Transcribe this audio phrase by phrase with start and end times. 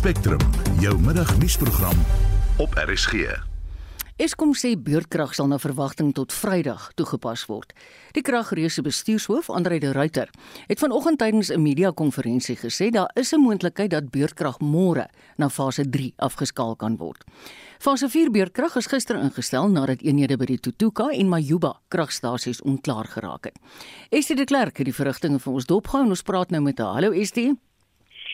[0.00, 0.40] Spectrum,
[0.80, 1.98] jou middagnuusprogram
[2.56, 3.26] op RSG.
[4.16, 7.74] Eskom sê beurtkrag sal na verwagting tot Vrydag toegepas word.
[8.16, 10.32] Die kragreuse bestuurshoof, Andre de Ruyter,
[10.70, 15.84] het vanoggend tydens 'n media-konferensie gesê daar is 'n moontlikheid dat beurtkrag môre na fase
[15.90, 17.24] 3 afgeskaal kan word.
[17.78, 23.06] Fase 4 beurtkrag is gister ingestel nadat eenhede by die Tutuka en Majuba kragstasies onklaar
[23.06, 23.58] geraak het.
[24.08, 26.94] Estie de Klerk het die verrigtinge vir ons dopgehou en ons praat nou met haar.
[26.94, 27.69] Hallo Estie.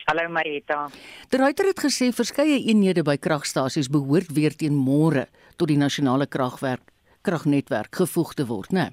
[0.07, 0.85] Hallo Marita.
[1.31, 5.25] Die ruiter het gesê verskeie eenhede by kragstasies behoort weer teen môre
[5.59, 6.93] tot die nasionale kragwerk
[7.27, 8.85] kragnetwerk gevoeg te word, né?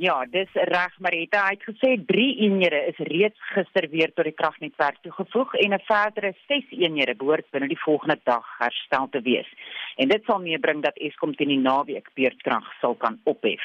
[0.00, 1.42] Ja, dis reg Marita.
[1.44, 5.84] Hy het gesê 3 eenhede is reeds gister weer tot die kragnetwerk toegevoeg en 'n
[5.84, 9.50] verdere 6 eenhede behoort binne die volgende dag herstel te wees.
[9.96, 13.60] En dit sal meebring dat Eskom teen die naweek beurtkrag sal kan ophef.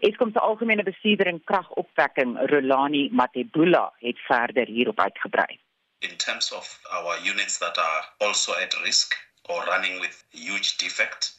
[0.00, 5.58] Eskom se algemene bestuurder en kragopwekking, Rolani Matebula, het verder hierop uitgebrei.
[6.02, 9.14] In terms of our units that are also at risk
[9.48, 11.32] or running with huge defect.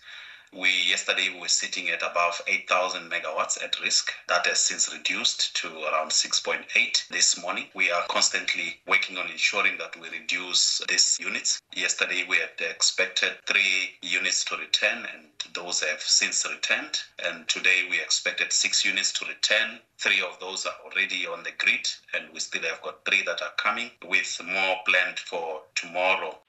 [0.52, 4.12] We yesterday we were sitting at above 8,000 megawatts at risk.
[4.28, 7.70] That has since reduced to around 6.8 this morning.
[7.76, 11.62] We are constantly working on ensuring that we reduce these units.
[11.76, 17.00] Yesterday we had expected three units to return and those have since returned.
[17.24, 19.82] And today we expected six units to return.
[20.00, 23.44] Three of those are already on the grid and we still have got three that
[23.44, 26.40] are coming with more planned for tomorrow.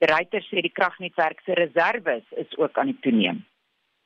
[0.00, 3.46] Sê die kragnetwerk se reserves is ook aan die toeneem.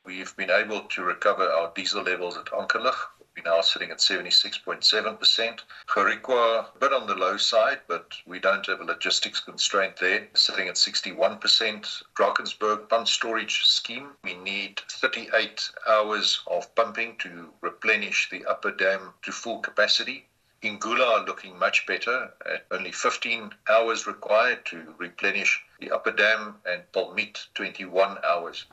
[0.05, 2.97] We've been able to recover our diesel levels at Ankerlig.
[3.37, 5.65] We're now sitting at 76.7%.
[5.87, 10.29] Gerikwa, a bit on the low side, but we don't have a logistics constraint there,
[10.35, 12.03] sitting at 61%.
[12.15, 19.15] Drakensberg pump storage scheme, we need 38 hours of pumping to replenish the upper dam
[19.23, 20.27] to full capacity.
[20.63, 26.57] Ingula are looking much better at only 15 hours required to replenish the upper dam
[26.65, 28.67] and Palmit 21 hours.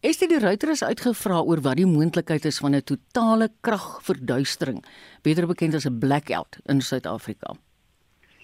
[0.00, 4.84] Estie die ruiter is uitgevra oor wat die moontlikheid is van 'n totale kragverduistering,
[5.22, 7.54] beter bekend as 'n blackout in Suid-Afrika.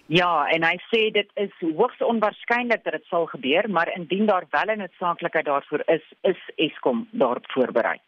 [0.06, 4.44] Ja, en hy sê dit is hoogs onwaarskynlik dat dit sal gebeur, maar indien daar
[4.50, 7.98] wel 'n noodsaaklikheid daarvoor is, is Eskom daarop voorberei.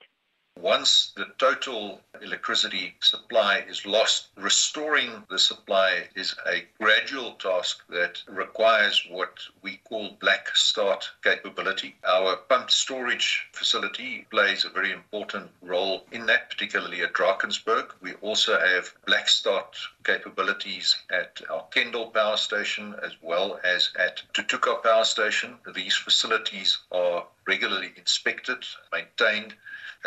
[0.58, 8.22] Once the total electricity supply is lost, restoring the supply is a gradual task that
[8.26, 11.94] requires what we call black start capability.
[12.04, 17.92] Our pumped storage facility plays a very important role in that, particularly at Drakensberg.
[18.00, 24.22] We also have black start capabilities at our Kendall power station as well as at
[24.32, 25.58] Tutuka power station.
[25.74, 29.54] These facilities are regularly inspected, maintained,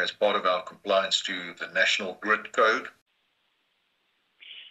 [0.01, 2.89] as part of our compliance to the National Grid Code.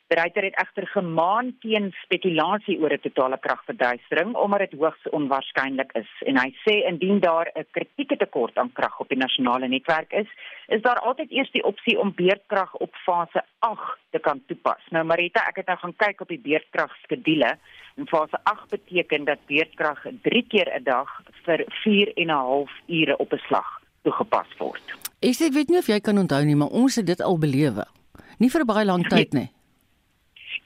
[0.09, 6.11] Bereiter het egter gemaan teen spekulasie oor 'n totale kragverduistering omdat dit hoogs onwaarskynlik is
[6.27, 10.29] en hy sê indien daar 'n kritieke tekort aan krag op die nasionale netwerk is,
[10.67, 14.83] is daar altyd eers die opsie om beurtkrag op fase 8 te kan toepas.
[14.91, 17.59] Nou Marita, ek het nou gaan kyk op die beurtkragskedule
[17.97, 22.73] en fase 8 beteken dat beurtkrag 3 keer 'n dag vir 4 en 'n half
[22.87, 23.78] ure op 'n slag
[24.09, 24.97] toegepas word.
[25.21, 27.39] Ek sê ek weet nie of jy kan onthou nie, maar ons het dit al
[27.41, 27.87] belewe.
[28.39, 29.49] Nie vir baie lang tyd nie.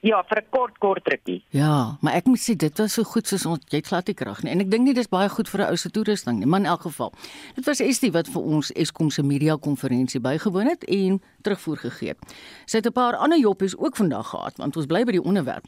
[0.01, 1.43] Ja, vir 'n kort kort rukkie.
[1.49, 4.13] Ja, maar ek moet sê dit was so goed soos ons jy het glad nie
[4.13, 4.51] krag nie.
[4.51, 6.65] En ek dink nie dis baie goed vir 'n ou se toerusting nie, maar in
[6.65, 7.13] elk geval.
[7.55, 12.09] Dit was Estie wat vir ons Eskom se media konferensie bygewoon het en terugvoer gegee
[12.09, 12.17] het.
[12.65, 15.65] Sy het 'n paar ander joppies ook vandag gehad, want ons bly by die onderwerp.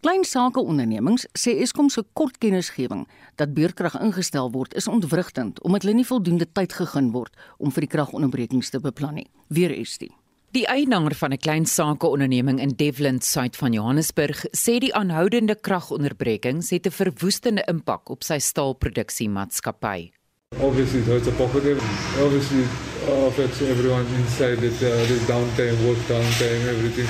[0.00, 5.82] Klein sake ondernemings sê Eskom se kort kennisgewing dat beurtkrag ingestel word is ontwrigtend omdat
[5.82, 9.26] hulle nie voldoende tyd gegee word om vir die kragonderbrekings te beplan nie.
[9.48, 10.23] Weer Estie.
[10.54, 16.70] Die eienaar van 'n klein sakeonderneming in Devland, suid van Johannesburg, sê die aanhoudende kragonderbrekings
[16.70, 20.12] het 'n verwoestende impak op sy staalproduksiemaatskappy.
[20.60, 21.80] Obviously, so it's a positive.
[22.24, 24.62] Obviously, uh, affects everyone inside.
[24.66, 27.08] It uh, there's downtime, work downtime, everything.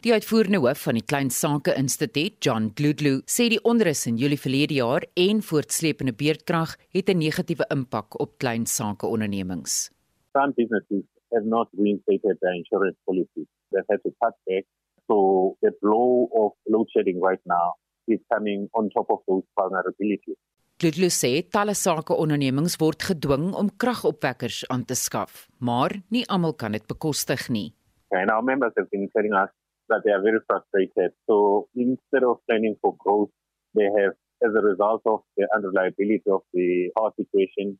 [0.00, 4.40] Die uitvoerende hoof van die Klein Sake Instituut, John Gludlu, sê die onrus in Julie
[4.40, 9.90] verlede jaar en voortsleepende beerdkrag het 'n negatiewe impak op klein sakeondernemings.
[10.32, 13.48] Some businesses have not reinstated their insurance policies.
[13.72, 14.64] They've had to cut back.
[15.10, 17.74] So the blow of load shedding right now
[18.08, 20.38] is coming on top of those vulnerabilities.
[20.82, 26.74] Gludlu sê talle sakeondernemings word gedwing om kragopwekkers aan te skaf, maar nie almal kan
[26.74, 27.68] dit bekostig nie.
[28.10, 29.50] And our members have been telling us
[29.88, 31.14] that they are very frustrated.
[31.30, 33.30] So instead of planning for growth,
[33.74, 37.78] they have, as a result of the unreliability of the power situation,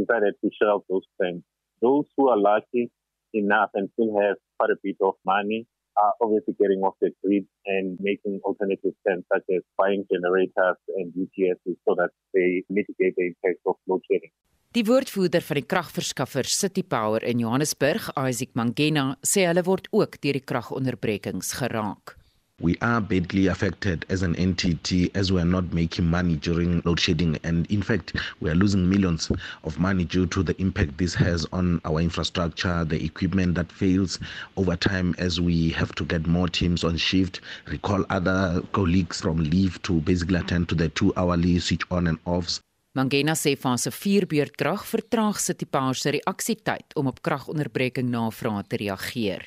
[0.00, 1.44] decided to shelve those plans.
[1.80, 2.90] Those who are lucky
[3.32, 5.66] enough and still have quite a bit of money
[5.96, 11.12] are obviously getting off the grid and making alternative plans such as buying generators and
[11.14, 14.32] UPSs so that they mitigate the impact of load shedding.
[14.70, 20.20] Die woordvoerder van die kragverskaffer City Power in Johannesburg, Isaac Mangena, sê hulle word ook
[20.22, 22.19] deur die kragonderbrekings geraak.
[22.60, 27.00] We are badly affected as an entity as we are not making money during load
[27.00, 27.38] shedding.
[27.42, 29.30] And in fact, we are losing millions
[29.64, 34.18] of money due to the impact this has on our infrastructure, the equipment that fails
[34.56, 39.38] over time as we have to get more teams on shift, recall other colleagues from
[39.38, 42.60] leave to basically attend to the two hourly switch on and offs.
[42.92, 48.80] Mangena sê fase 4 beurtkrag vertraag City Power se reaksietyd om op kragonderbreking navrae te
[48.82, 49.46] reageer.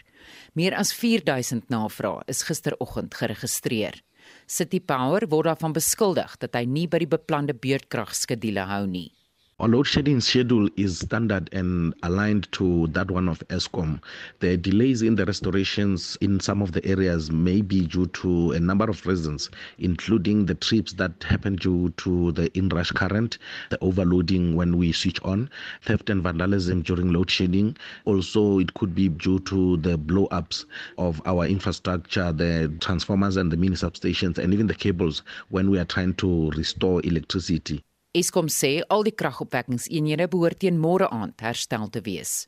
[0.53, 3.99] Meer as 4000 navrae is gisteroggend geregistreer.
[4.47, 9.11] City Power word daarvan beskuldig dat hy nie by die beplande beurtkragskedule hou nie.
[9.59, 14.01] Our load shedding schedule is standard and aligned to that one of ESCOM.
[14.39, 18.59] The delays in the restorations in some of the areas may be due to a
[18.59, 23.37] number of reasons, including the trips that happen due to the inrush current,
[23.69, 25.51] the overloading when we switch on,
[25.83, 27.77] theft and vandalism during load shedding.
[28.05, 30.65] Also, it could be due to the blow ups
[30.97, 35.77] of our infrastructure, the transformers and the mini substations, and even the cables when we
[35.77, 37.83] are trying to restore electricity.
[38.13, 42.43] Eskom sê al die kragopwekkingseenhede behoort teen môre aand herstel te wees.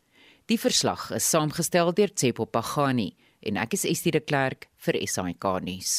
[0.45, 3.07] Die verslag is saamgestel deur Tsepo Pagani
[3.41, 5.95] en ek is Estie de Klerk vir SAK nuus.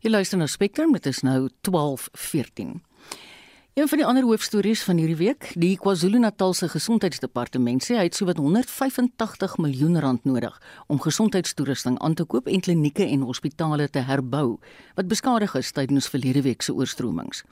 [0.00, 2.80] Jy luister na Spectrum, dit is nou 12:14.
[3.74, 8.38] Een van die ander hoofstories van hierdie week, die KwaZulu-Natalse Gesondheidsdepartement sê hy het sowat
[8.38, 14.60] 185 miljoen rand nodig om gesondheidstoerusting aan te koop en klinieke en hospitale te herbou
[14.94, 17.42] wat beskadig is tydens verlede week se oorstromings.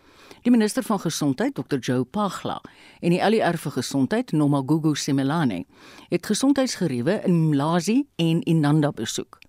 [0.47, 2.61] Die minister van Gesondheid, Dr Joe Pagla,
[3.01, 5.65] en die ALR vir Gesondheid, Nomagugu Simelane,
[6.13, 9.41] het gesondheidsgeriewe in Mlazi en Inanda besoek.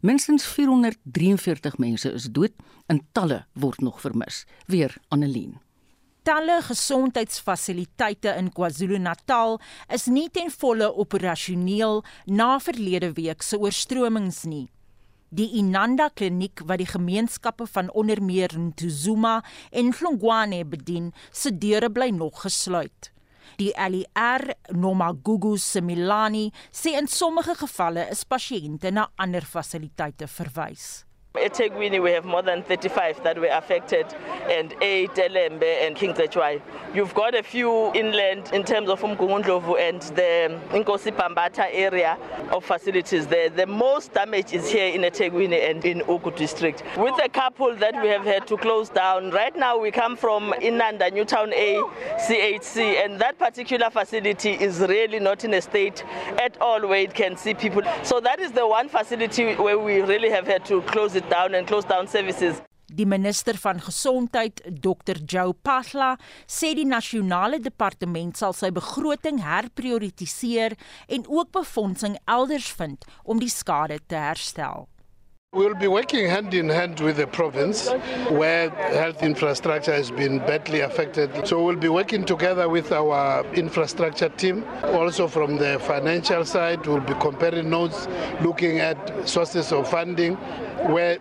[0.00, 2.54] Minstens 443 mense is dood
[2.86, 4.44] en talle word nog vermis.
[4.70, 5.58] Weer Annelien
[6.22, 9.58] talle gesondheidsfasiliteite in KwaZulu-Natal
[9.94, 14.68] is nie ten volle operasioneel na verlede week se oorstromings nie.
[15.30, 19.36] Die Inanda kliniek wat die gemeenskappe van onder meer Ntuzuma
[19.70, 23.12] en Hlongwane bedien, se deure bly nog gesluit.
[23.60, 31.04] Die ALR Nomagugu Semilani sê in sommige gevalle is pasiënte na ander fasiliteite verwys.
[31.36, 34.04] At eThekwini, we have more than 35 that were affected,
[34.48, 36.60] and eight Elembe and King Zechwai.
[36.92, 42.18] You've got a few inland in terms of Umgungundlovu and the Inkosi Pambata area
[42.50, 43.48] of facilities there.
[43.48, 46.82] The most damage is here in eThekwini and in Ugu district.
[46.96, 50.52] With a couple that we have had to close down, right now we come from
[50.54, 51.80] Inanda, Newtown A,
[52.26, 56.02] CHC, and that particular facility is really not in a state
[56.42, 57.82] at all where it can see people.
[58.02, 61.54] So that is the one facility where we really have had to close it down
[61.54, 62.62] and close down services.
[62.90, 65.20] Die minister van gesondheid, Dr.
[65.22, 66.16] Joe Pasla,
[66.50, 70.74] sê die nasionale departement sal sy begroting herprioritiseer
[71.06, 74.88] en ook befondsing elders vind om die skade te herstel.
[75.52, 77.90] We'll be working hand in hand with the province
[78.28, 81.44] where health infrastructure has been badly affected.
[81.44, 84.64] So we'll be working together with our infrastructure team.
[84.84, 88.06] Also from the financial side, we'll be comparing notes,
[88.40, 90.36] looking at sources of funding
[90.86, 91.18] where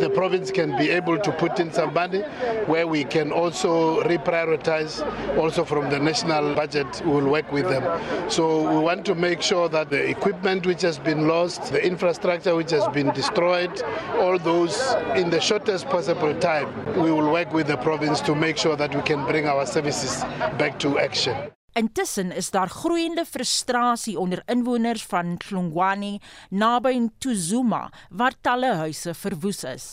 [0.00, 2.20] the province can be able to put in some money
[2.66, 5.00] where we can also reprioritize
[5.38, 7.02] also from the national budget.
[7.04, 7.84] We will work with them.
[8.30, 12.54] So we want to make sure that the equipment which has been lost the infrastructure
[12.54, 13.82] which has been destroyed
[14.14, 14.76] all those
[15.16, 18.94] in the shortest possible time we will work with the province to make sure that
[18.94, 20.22] we can bring our services
[20.58, 21.36] back to action
[21.76, 29.60] Intussen is daar groeiende frustrasie onder inwoners van Hlongwane naby Ntuzuma waar talle huise verwoes
[29.68, 29.86] is.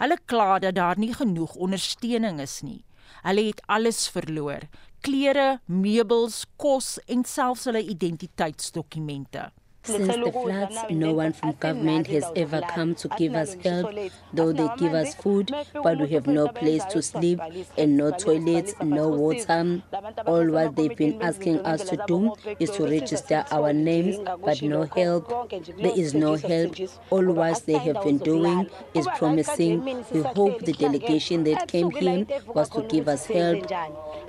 [0.00, 2.80] Hulle kla dat daar nie genoeg ondersteuning is nie.
[3.20, 4.64] Hulle het alles verloor:
[5.04, 9.50] klere, meubels, kos en selfs hulle identiteitsdokumente.
[9.82, 13.94] Since the floods, no one from government has ever come to give us help,
[14.32, 15.50] though they give us food,
[15.82, 17.40] but we have no place to sleep
[17.78, 19.82] and no toilets, no water.
[20.26, 24.84] All what they've been asking us to do is to register our names, but no
[24.84, 25.50] help.
[25.78, 26.76] There is no help.
[27.08, 30.04] All what they have been doing is promising.
[30.12, 33.66] We hope the delegation that came here was to give us help.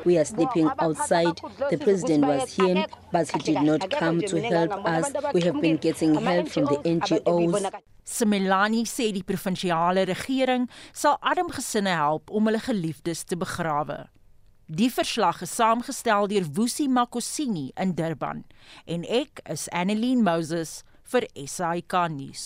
[0.06, 1.40] We are sleeping outside.
[1.70, 5.12] The president was here, but he did not come to help us.
[5.34, 7.72] We have been getting help from the NGOs.
[8.04, 14.08] Similani sê die provinsiale regering sal arm gesinne help om hulle geliefdes te begrawe.
[14.72, 18.46] Die verslag is saamgestel deur Woesie Makosini in Durban
[18.88, 20.82] en ek is Annelien Moses
[21.12, 22.46] vir SAK nuus.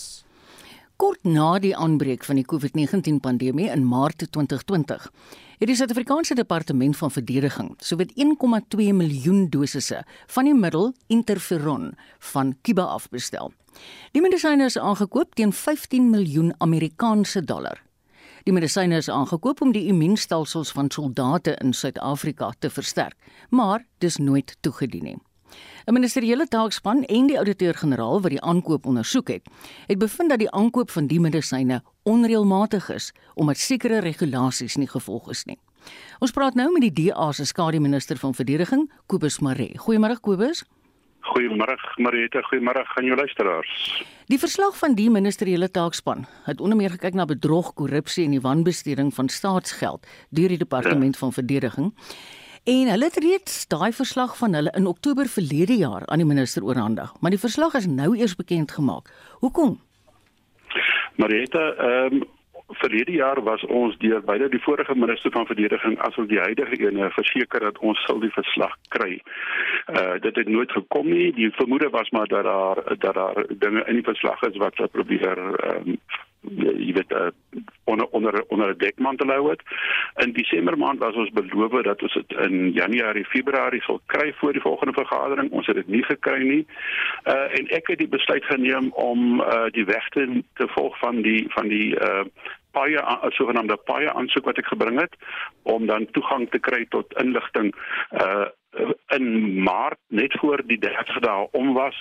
[0.96, 5.10] Kort na die aanbreek van die COVID-19 pandemie in Maart 2020,
[5.56, 11.94] het die Suid-Afrikaanse Departement van Verdediging sowat 1,2 miljoen dosisse van die middel interferon
[12.32, 13.52] van Cuba afbestel.
[14.12, 17.80] Die medisyne is aangekoop teen 15 miljoen Amerikaanse dollar.
[18.44, 23.16] Die medisyne is aangekoop om die immuunstelsels van soldate in Suid-Afrika te versterk,
[23.50, 25.18] maar dis nooit toegedien nie.
[25.86, 29.48] 'n Ministeriële taakspan en die ouditeur-generaal wat die aankoop ondersoek het,
[29.86, 35.30] het bevind dat die aankoop van die medisyne onreëlmatig is omdat sekere regulasies nie gevolg
[35.34, 35.58] is nie.
[36.22, 39.76] Ons praat nou met die DA se skademinister van verdediging, Kobus Maree.
[39.78, 40.64] Goeiemôre Kobus.
[41.26, 43.72] Goeiemôre Marieta, goeiemôre aan jou luisteraars.
[44.30, 48.42] Die verslag van die ministeriële taakspan het onder meer gekyk na bedrog, korrupsie en die
[48.42, 51.20] wanbesteding van staatsgeld deur die departement ja.
[51.24, 51.92] van verdediging.
[52.66, 56.64] En hulle het reeds daai verslag van hulle in Oktober verlede jaar aan die minister
[56.64, 59.10] oorhandig, maar die verslag is nou eers bekend gemaak.
[59.42, 59.78] Hoekom?
[61.16, 62.24] Marieta, ehm um,
[62.68, 67.10] verlede jaar was ons deur beide die vorige minister van verdediging asook die huidige een
[67.10, 69.20] verseker dat ons sal die verslag kry.
[69.86, 71.32] Uh dit het nooit gekom nie.
[71.32, 75.38] Die vermoede was maar dat daar dat daar dinge in die verslag is wat probeer
[75.38, 76.00] ehm um,
[76.54, 77.28] jy weet uh,
[77.84, 79.62] onder onder onder 'n dekmantel hou het.
[80.16, 84.52] In Desember maand was ons beloof dat ons dit in Januarie, Februarie sal kry voor
[84.52, 85.50] die volgende vergadering.
[85.50, 86.66] Ons het dit nie gekry nie.
[87.24, 91.46] Uh en ek het die besluit geneem om uh die wegte te volg van die
[91.48, 92.24] van die uh
[92.70, 95.14] paie sogenaamde paie aansoek wat ek gebring het
[95.62, 97.74] om dan toegang te kry tot inligting
[98.10, 98.46] uh
[99.16, 101.96] in maart net voor die 30 dae om was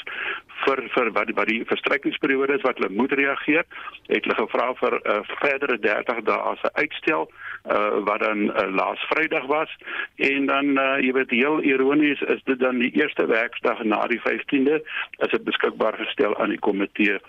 [0.63, 3.65] vir vir wat die, die verstrykkingsperiode is wat hulle moet reageer
[4.07, 8.19] het hulle gevra vir 'n uh, eh, verdere 30 dae as 'n uitstel uh, wat
[8.19, 9.71] dan uh, laas Vrydag was.
[10.15, 14.21] En dan uh, jy weet heel ironies is dit dan die eerste werksdag na die
[14.21, 14.81] 15de
[15.17, 17.19] is dit beskikbaar gestel aan die komitee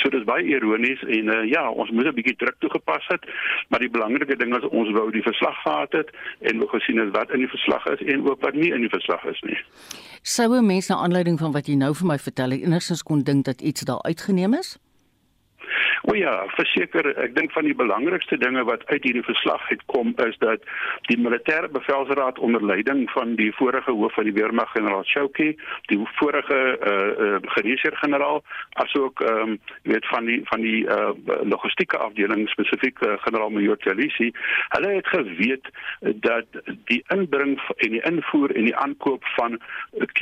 [0.00, 3.26] So dis baie ironies en uh, ja, ons moet 'n bietjie druk toegepas het,
[3.68, 7.10] maar die belangrike ding is ons wou die verslag gehad het en we gesien het
[7.16, 9.58] wat in die verslag is en ook wat nie in die verslag is nie.
[10.22, 13.44] Soue mense na aanleiding van wat jy nou vir my vertel het, enigstens kon dink
[13.44, 14.78] dat iets daar uitgeneem is?
[16.02, 20.34] O ja, verseker, ek dink van die belangrikste dinge wat uit hierdie verslag uitkom is
[20.42, 20.64] dat
[21.06, 25.52] die militêre bevelsraad onder leiding van die vorige hoof van die weermag generaal Chouke,
[25.92, 28.42] die vorige eh uh, uh, geneesheer-generaal,
[28.82, 33.54] asook ehm um, weet van die van die eh uh, logistieke afdeling spesifiek uh, generaal
[33.54, 34.32] Major Talisi,
[34.74, 36.46] hulle het geweet dat
[36.90, 39.60] die inbring en die invoer en die aankoop van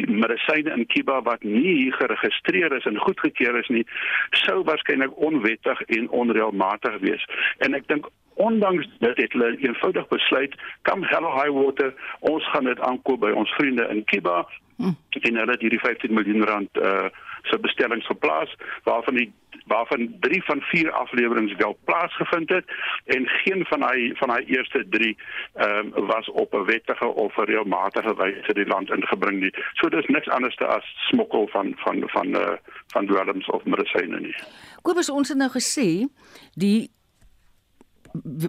[0.06, 3.86] medisyne in Kiba wat nie geregistreer is en goedgekeur is nie,
[4.30, 7.26] sou waarskynlik onwettig en onreëlmatig wees.
[7.58, 12.64] En ek dink ondanks dit het hulle eenvoudig besluit, kom hello high water, ons gaan
[12.64, 14.46] dit aankoop by ons vriende in Kiba.
[14.76, 14.96] Hm.
[15.20, 17.10] En hulle het hierdie 15 miljoen rand uh
[17.42, 19.32] se bestellings geplaas waarvan die
[19.66, 22.64] waarvan 3 van 4 afleweringe wel plaasgevind het
[23.04, 25.16] en geen van hy van hy eerste 3
[25.54, 29.54] ehm um, was op 'n wettige of 'n reëlmatige wyse die land ingebring nie.
[29.72, 32.56] So dis niks anders as smokkel van van van uh
[32.86, 34.34] van dwelms of medisyne nie.
[34.82, 36.08] Kobus ons het nou gesê
[36.54, 36.90] die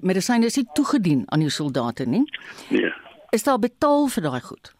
[0.01, 2.25] medisyne is nie toegedien aan die soldate nie.
[2.69, 2.93] Nee.
[3.29, 4.73] Is daar betaal vir daai goed?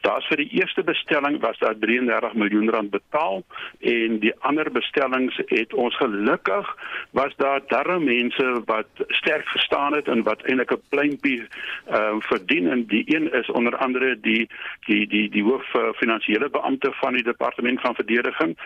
[0.00, 3.42] Daar's vir die eerste bestelling was daar 33 miljoen rand betaal
[3.80, 6.76] en die ander bestellings het ons gelukkig
[7.10, 12.22] was daar darre mense wat sterk gestaan het en wat eintlik 'n pleintjie ehm uh,
[12.28, 14.48] verdien en die een is onder andere die
[14.86, 18.56] die die die hoof uh, finansiële beampte van die departement van verdediging.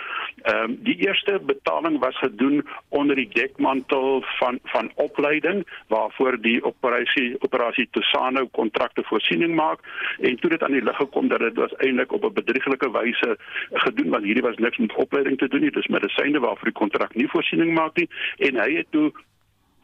[0.42, 6.64] Ehm um, die eerste betaling was gedoen onder die dekmantel van van opleiding waarvoor die
[6.64, 9.78] operasie operasie Tosano kontrakte voorsiening maak
[10.20, 13.38] en toe dit aan die lig gekom dat dit was eintlik op 'n bedrieglike wyse
[13.72, 15.70] gedoen want hierdie was niks met opleiding te doen nie.
[15.70, 18.08] Dis medisyne waarvoor die kontrak nie voorsiening maak nie.
[18.36, 19.12] En hy het toe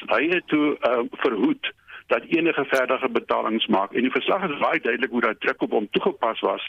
[0.06, 1.72] hy het toe uh, verhoed
[2.06, 5.70] dat enige verdere betalings maak en die verslag is baie duidelik hoe dat druk op
[5.70, 6.68] hom toegepas was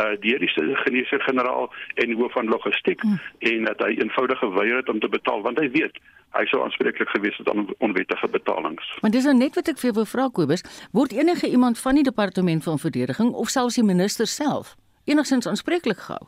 [0.00, 0.52] uh deur die
[0.84, 3.20] geneesheer-generaal en hoof van logistiek hmm.
[3.38, 6.02] en dat hy eenvoudig geweier het om te betaal want hy weet
[6.34, 8.98] hy sou aanspreeklik gewees het aan onwettige betalings.
[9.00, 12.06] Maar dis nou net wat ek vir jou vra Kobus, word enige iemand van die
[12.06, 14.74] departement van verdediging of selfs die minister self
[15.04, 16.26] enigstens aanspreeklik gehou?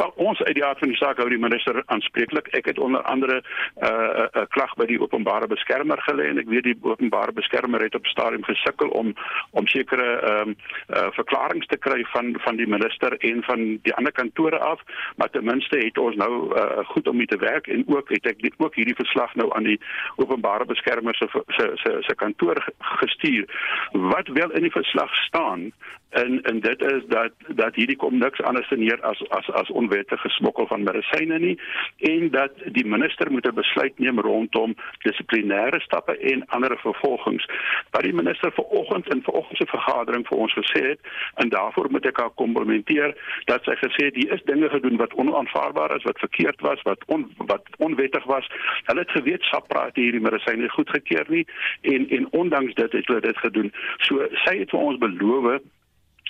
[0.00, 2.46] Wel ons uit die aard van die saak hou die minister aanspreeklik.
[2.56, 6.48] Ek het onder andere 'n uh, 'n klag by die openbare beskermer gelê en ek
[6.48, 9.14] weet die openbare beskermer het op stadium gesukkel om
[9.50, 10.56] om sekere ehm um,
[10.96, 14.80] uh, verklaringe te kry van van die minister en van die ander kantore af,
[15.16, 18.26] maar ten minste het ons nou uh, goed om mee te werk en ook het
[18.26, 19.80] ek dit ook hierdie verslag nou aan die
[20.16, 23.44] openbare beskermer se se se, se kantoor gestuur.
[23.92, 25.72] Wat wel in die verslag staan
[26.10, 30.28] en en dit is dat dat hierdie kom niks anders neer as as as onwettige
[30.28, 31.58] smokkel van medisyne nie
[31.98, 37.46] en dat die minister moet 'n besluit neem rondom dissiplinêre stappe en ander vervolgings.
[37.90, 41.00] Wat die minister vanoggend in vanoggend se vergadering vir ons gesê het
[41.34, 43.14] en daarvoor moet ek haar komplimenteer
[43.44, 47.04] dat sy gesê het hier is dinge gedoen wat onaanvaarbaar is, wat verkeerd was, wat
[47.06, 48.46] on, wat onwettig was.
[48.84, 51.46] Hulle het geweet SAPRA het hierdie medisyne goedgekeur nie
[51.80, 53.72] en en ondanks dit het hulle dit gedoen.
[53.98, 55.60] So sy het vir ons beloof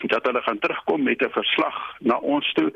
[0.08, 2.72] dat hulle gaan terugkom met 'n verslag na ons toe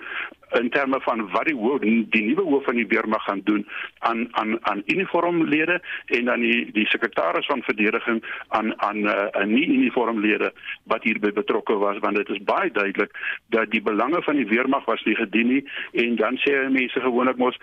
[0.61, 3.67] in terme van wat die hoof die nuwe hoof van die weermag gaan doen
[3.99, 9.45] aan aan aan uniformlede en dan die die sekretaris van verdediging aan aan 'n uh,
[9.45, 10.53] nie uniformlede
[10.83, 14.85] wat hierby betrokke was want dit is baie duidelik dat die belange van die weermag
[14.85, 17.59] was nie gedien nie en dan sê mense gewoonlik mos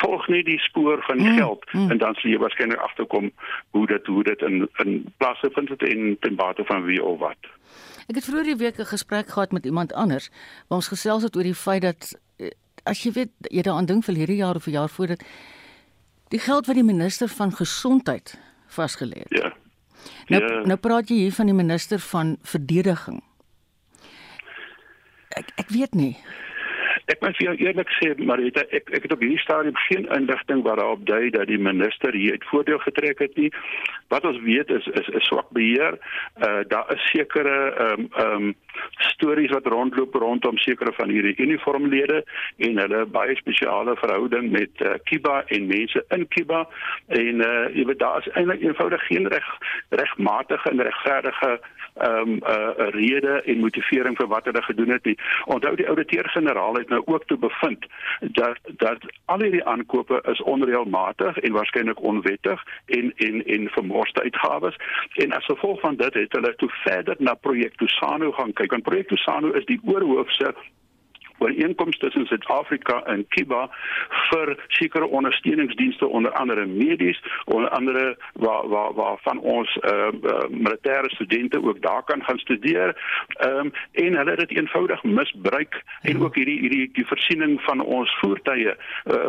[0.00, 1.90] volg nie die spoor van die mm, geld mm.
[1.90, 3.30] en dan sal jy waarskynlik agterkom
[3.70, 7.18] hoe dit hoe dit in in plasse vind dit en ten bate van wie of
[7.18, 7.52] wat
[8.08, 10.30] Ek het vroeër die week 'n gesprek gehad met iemand anders
[10.68, 12.50] waar ons gesels het oor die feit dat eh,
[12.84, 15.22] as jy weet jy daaraan dink vir hierdie jaar of vir jaar voor dit
[16.28, 19.30] die geld wat die minister van gesondheid vasgelê het.
[19.30, 19.52] Ja.
[20.26, 20.60] Nou ja.
[20.66, 23.22] nou praat jy hier van die minister van verdediging.
[25.28, 26.16] Ek ek weet nie.
[27.12, 30.62] Ek moet vir jou eerlik sê, Marita, ek ek het op hierdie stadium geen inligting
[30.64, 33.50] waarop dui dat die minister hier uit voordeel getrek het nie.
[34.12, 35.98] Wat ons weet is is 'n swak beheer.
[36.46, 38.54] Uh daar is sekere ehm um, ehm um,
[39.22, 42.22] stories wat rondloop rondom sekere van hierdie uniformlede
[42.66, 46.64] en hulle baie spesiale verhouding met uh, Kiba en mense in Kiba
[47.06, 49.48] en uh jy weet daar is eintlik eenvoudig geen reg
[50.02, 51.52] regmatige en regverdige
[51.94, 55.18] ehm um, 'n uh, rede en motivering vir wat hulle gedoen het nie.
[55.44, 57.86] Onthou die ouditeur-generaal het nou ook toe bevind
[58.20, 64.76] dat dat al hierdie aankope is onreëlmatig en waarskynlik onwettig en en en vermorste uitgawes
[65.14, 68.70] en as gevolg van dit het hulle toe verder na projek Tusano gaan kyk.
[68.70, 70.54] Want projek Tusano is die oorhoofse
[71.42, 73.66] ooreenkoms tussen Suid-Afrika en Kiba
[74.30, 80.38] vir sekere ondersteuningsdienste onder andere medies onder andere waar waar waar van ons uh, uh,
[80.50, 82.94] militêre studente ook daar kan gaan studeer
[83.46, 88.18] um, en hulle het dit eenvoudig misbruik en ook hierdie hierdie die voorsiening van ons
[88.20, 88.76] voertuie uh,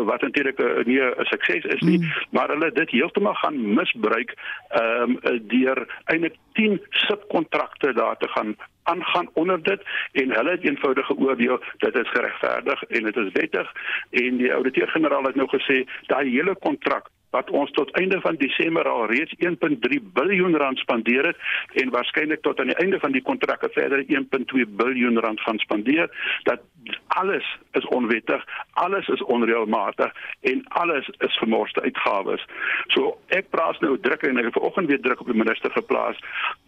[0.10, 2.12] wat natuurlik uh, nie 'n sukses is nie mm.
[2.30, 4.36] maar hulle dit heeltemal gaan misbruik
[4.82, 11.06] um, deur eintlik 10 subkontrakte daar te gaan aangaan onder dit en hulle het eenvoudig
[11.06, 13.72] geoordeel dit is geregverdig en dit is wettig.
[14.10, 18.88] En die ouditeur-generaal het nou gesê daai hele kontrak wat ons tot einde van Desember
[18.90, 21.38] al reeds 1.3 biljoen rand spandeer het
[21.82, 26.10] en waarskynlik tot aan die einde van die kontrak verder 1.2 biljoen rand gaan spandeer
[26.44, 26.62] dat
[27.08, 32.46] alles is onwettig, alles is onreëlmatig en alles is vermorste uitgawes.
[32.88, 36.20] So ek praat nou druk en ek het vanoggend weer druk op die minister geplaas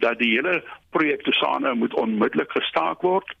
[0.04, 3.36] dat die hele projek Tusana moet onmiddellik gestaak word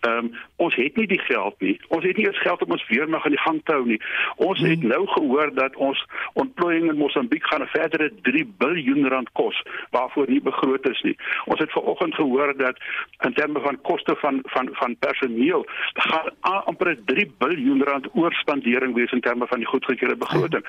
[0.00, 1.80] Ehm um, ons het nie die geld nie.
[1.88, 4.00] Ons het nie eens geld om ons weermag aan die gang te hou nie.
[4.36, 4.88] Ons het hmm.
[4.88, 10.28] nou gehoor dat ons ontplooiing in Mosambiek gaan 'n verdere 3 biljoen rand kos waarvoor
[10.28, 11.16] nie begroot is nie.
[11.44, 12.76] Ons het vanoggend gehoor dat
[13.20, 19.12] in terme van koste van van van personeel gaan amper 3 biljoen rand oorspandering wees
[19.12, 20.64] in terme van die goedgekeurde begroting.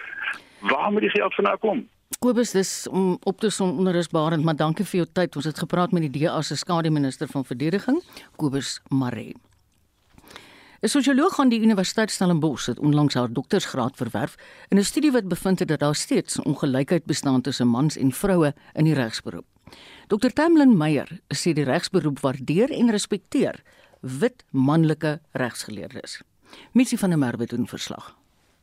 [0.59, 1.87] Waar moet die geld vandaan kom?
[2.19, 5.35] Kobus, dis om op te som onrusbarend, maar dankie vir jou tyd.
[5.35, 7.99] Ons het gepraat met die DA se skademinister van verdediging,
[8.35, 9.35] Kobus Maree.
[10.81, 14.35] 'n Sosioloog aan die Universiteit Stellenbosch het onlangs haar doktorsgraad verwerf
[14.69, 18.53] in 'n studie wat bevind het dat daar steeds ongelykheid bestaan tussen mans en vroue
[18.73, 19.45] in die regsberoep.
[20.07, 23.63] Dr Tamlin Meyer sê die regsberoep waardeer en respekteer
[24.01, 26.21] wit manlike regsgeleerdes.
[26.71, 28.15] Missie van der Merwe doen verslag.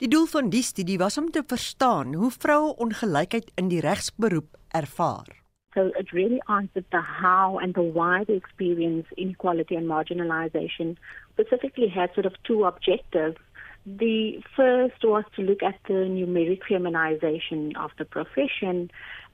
[0.02, 4.56] Die doel van die studie was om te verstaan hoe vroue ongelykheid in die regsberoep
[4.74, 5.28] ervaar.
[5.74, 10.96] So it really answered the how and the why they experience inequality and marginalization.
[11.32, 13.38] Specifically had sort of two objectives.
[13.86, 18.90] The first was to look at the numeric feminization of the profession.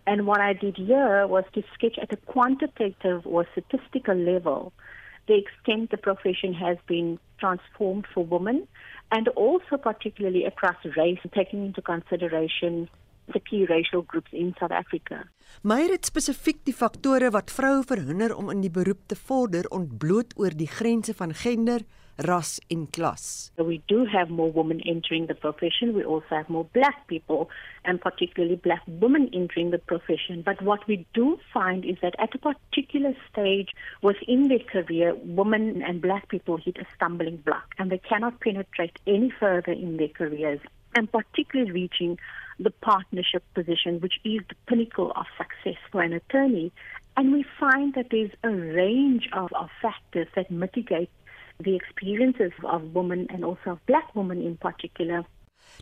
[0.07, 4.73] And what I did here was to sketch at a quantitative or statistical level
[5.31, 8.67] the extent the profession has been transformed for women
[9.11, 12.89] and also particularly across race, taking into consideration
[13.33, 15.25] the key racial groups in South Africa.
[15.63, 20.35] Meyer het spesifiek die faktore wat vroue verhinder om in die beroep te vorder ontbloot
[20.39, 21.85] oor die grense van gender,
[22.19, 23.53] ras en klas.
[23.57, 25.95] We do have more women entering the profession.
[25.95, 27.49] We also have more black people
[27.85, 30.43] and particularly black women entering the profession.
[30.43, 33.71] But what we do find is that at a particular stage
[34.03, 38.99] within their career, women and black people hit a stumbling block and they cannot penetrate
[39.07, 40.61] any further in their careers
[40.95, 42.19] and particularly reaching
[42.59, 46.73] the partnership position, which is the pinnacle of success for an attorney.
[47.17, 51.11] And we find that there's a range of, of factors that mitigate
[51.63, 55.25] the experiences of women and also of black women in particular.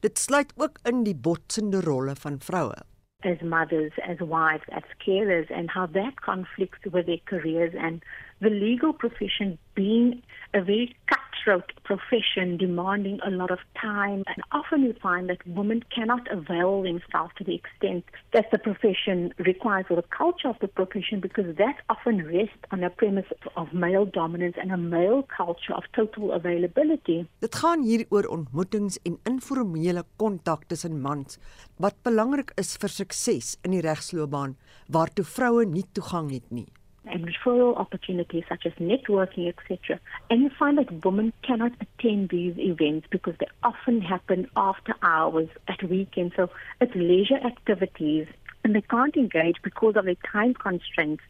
[0.00, 2.76] Dit sluit ook in die botsende rolle van vroue.
[3.20, 8.02] As mothers, as wives, as carers, and how that conflicts with their careers and
[8.40, 10.22] the legal profession being
[10.54, 14.22] a very cutthroat profession demanding a lot of time.
[14.26, 19.32] And often we find that women cannot avail themselves to the extent that the profession
[19.38, 23.72] requires or the culture of the profession because that often rests on a premise of
[23.72, 27.26] male dominance and a male culture of total availability.
[27.40, 31.38] Dit gaan hier oor ontmoetings en informele kontak tussen mans
[31.76, 34.56] wat belangrik is vir sukses in die regsloopbaan
[34.92, 36.66] waartoe vroue nie toegang het nie.
[37.10, 40.00] And referral opportunities such as networking, etc.
[40.30, 45.48] And you find that women cannot attend these events because they often happen after hours
[45.68, 46.34] at weekends.
[46.36, 48.26] So it's leisure activities
[48.64, 51.22] and they can't engage because of their time constraints.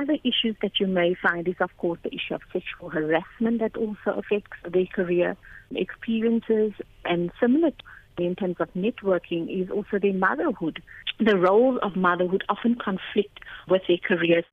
[0.00, 3.76] Other issues that you may find is, of course, the issue of sexual harassment that
[3.76, 5.36] also affects their career
[5.74, 6.72] experiences
[7.04, 7.72] and similar
[8.18, 10.82] in terms of networking is also their motherhood.
[11.18, 14.44] The roles of motherhood often conflict with their careers.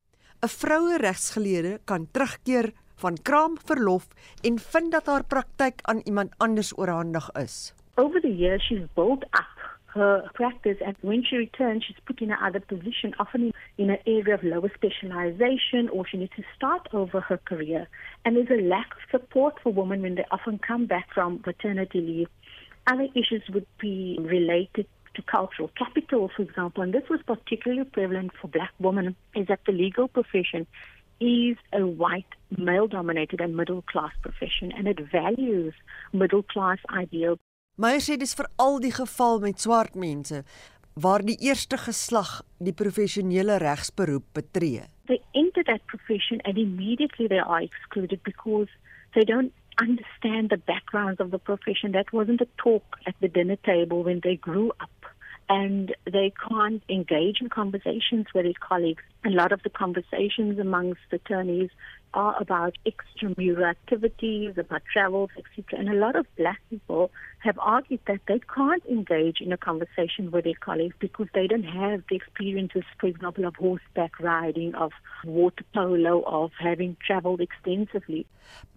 [0.41, 4.07] 'n vroue regsgeleerde kan terugkeer van kraamverlof
[4.41, 7.73] en vind dat haar praktyk aan iemand anders oorhandig is.
[7.95, 12.31] Over the years she's built up her practice and when she returns she's put in
[12.31, 17.19] another position often in an area of lower specialization or she needs to start over
[17.19, 17.87] her career
[18.23, 21.99] and there's a lack of support for women when they often come back from maternity
[21.99, 22.29] leave
[22.87, 24.87] other issues would be related
[25.19, 29.59] to cultural capital, for example, and this was particularly prevalent for black women, is that
[29.65, 30.65] the legal profession
[31.19, 35.73] is a white, male dominated and middle class profession and it values
[36.13, 37.39] middle class ideals.
[37.75, 40.43] Meyer sê dis veral die geval met swart mense
[40.99, 44.83] waar die eerste geslag die professionele regsberoep betree.
[45.07, 48.71] They enter that profession and immediately they are excluded because
[49.15, 51.91] they don't understand the backgrounds of the profession.
[51.93, 54.98] That wasn't a talk at the dinner table when they grew up.
[55.49, 59.01] And they can't engage in conversations with their colleagues.
[59.25, 61.71] A lot of the conversations amongst attorneys
[62.13, 65.79] are about extramural activities, about travels, etc.
[65.79, 70.31] And a lot of black people have argued that they can't engage in a conversation
[70.31, 74.91] with their colleagues because they don't have the experiences, for example, of horseback riding, of
[75.23, 78.25] water polo, of having traveled extensively.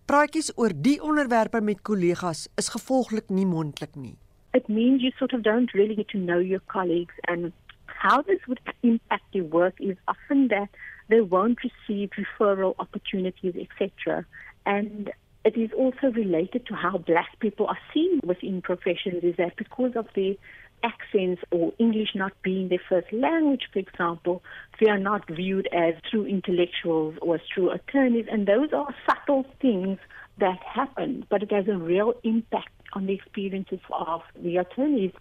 [0.06, 4.16] Praatjies oor die onderwerpe met kollegas is gevolglik nie moontlik nie.
[4.54, 7.52] It means you sort of don't really get to know your colleagues and
[7.86, 10.68] how this would impact your work is often that
[11.08, 14.24] they won't receive referral opportunities, etc.
[14.66, 15.12] And
[15.44, 19.92] it is also related to how black people are seen within professions is that because
[19.96, 20.38] of the
[20.84, 24.42] accents or English not being their first language, for example,
[24.80, 28.26] they are not viewed as true intellectuals or as true attorneys.
[28.30, 29.98] And those are subtle things
[30.38, 35.12] that happen, but it has a real impact on the experiences of the attorneys.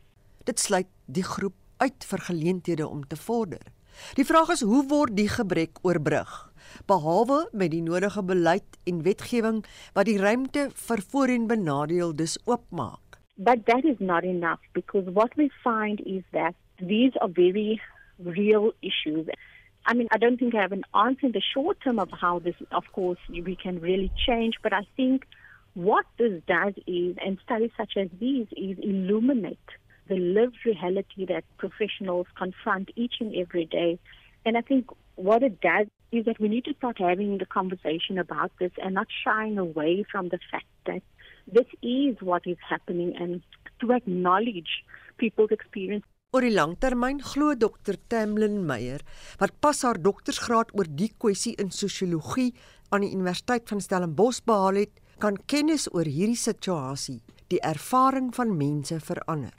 [0.45, 3.62] Dit sluit die groep uit vir geleenthede om te vorder.
[4.17, 6.32] Die vraag is hoe word die gebrek oorbrug?
[6.88, 9.62] Behalwe met die nodige beleid en wetgewing
[9.97, 13.19] wat die ruimte vir voorheen benadeeldes oopmaak.
[13.36, 17.82] But that is not enough because what we find is that these are very
[18.24, 19.28] real issues.
[19.86, 22.39] I mean, I don't think I have an answer in the short term of how
[22.39, 24.56] this, of course, we can really change.
[24.62, 25.26] But I think
[25.74, 29.58] what this does is, and studies such as these, is illuminate
[30.08, 33.98] the lived reality that professionals confront each and every day.
[34.46, 38.17] And I think what it does is that we need to start having the conversation
[38.17, 41.02] about this and not shying away from the fact that
[41.52, 43.41] this is what is happening and
[43.80, 44.84] to acknowledge
[45.17, 46.06] people's experience.
[46.32, 49.02] Oor die langtermyn glo Dr Tamlin Meyer
[49.41, 52.54] wat pas haar doktorsgraad oor die kwessie in sosiologie
[52.96, 57.20] aan die Universiteit van Stellenbosch behaal het, kan kennis oor hierdie situasie
[57.52, 59.52] die ervaring van mense verander.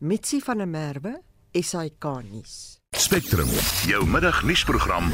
[0.00, 1.18] Mitsi van der Merwe,
[1.52, 2.78] SAK nuus.
[2.96, 3.52] Spectrum,
[3.84, 5.12] jou middagnuusprogram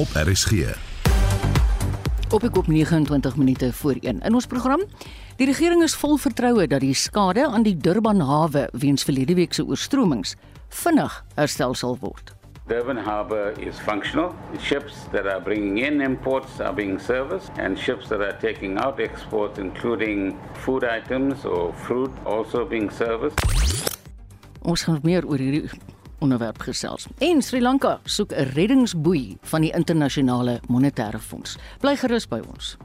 [0.00, 0.72] op RSG.
[2.28, 4.20] Op ek op 29 minute voor 1.
[4.20, 4.82] In ons program,
[5.36, 9.56] die regering is vol vertroue dat die skade aan die Durban hawe weens verlede week
[9.56, 10.34] se oorstromings
[10.68, 12.34] vinnig herstel sal word.
[12.68, 14.34] Durban Harbour is functional.
[14.60, 19.00] Ships that are bringing in imports are being serviced, and ships that are taking out
[19.00, 23.40] exports, including food items or fruit, also being serviced.
[24.60, 25.64] Ons gaan meer oor hierdie
[26.18, 27.06] onderwerp gesels.
[27.18, 31.56] En Sri Lanka soek 'n reddingsboei van die internasionale monetêre fonds.
[31.80, 32.76] Bly gerus by ons.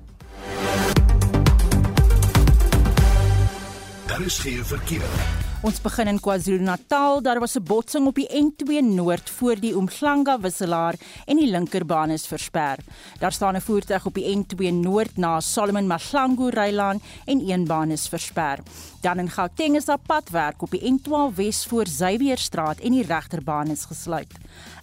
[4.08, 5.10] Daar is geen verkeer.
[5.64, 7.22] Ons begin in KwaZulu-Natal.
[7.24, 12.10] Daar was 'n botsing op die N2 Noord voor die Umhlanga wisselaar en die linkerbaan
[12.10, 12.78] is versper.
[13.20, 17.90] Daar staan 'n voertuig op die N2 Noord na Solomon Mahlangu Rylaan en een baan
[17.92, 18.60] is versper.
[19.04, 23.68] Dan in Gauteng is daar padwerk op die N12 Wes voor Xavierstraat en die regterbaan
[23.68, 24.32] is gesluit.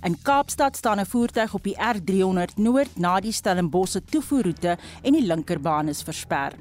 [0.04, 5.26] In Kaapstad staan 'n voertuig op die R300 Noord na die Stellenbosse toevoerroete en die
[5.26, 6.52] linkerbaan is versper.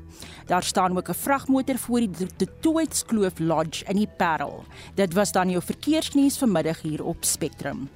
[0.46, 4.64] Daar staan ook 'n vragmotor voor die Toits Kloof Lodge in die Parel.
[4.96, 7.90] Dit was dan jou verkeersnuus vanmiddag hier op Spectrum.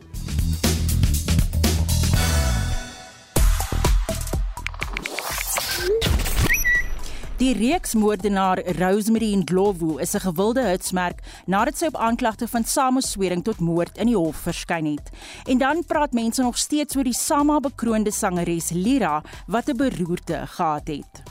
[7.44, 13.60] Die reeksmoordenaar Rosemary Ndlovu is 'n gewilde hitsmerk nadat sy op aanklagte van sameswering tot
[13.60, 15.10] moord in die hof verskyn het.
[15.46, 20.48] En dan praat mense nog steeds oor die Sama bekroonde sangeres Lira wat 'n beroerte
[20.48, 21.24] gehad het.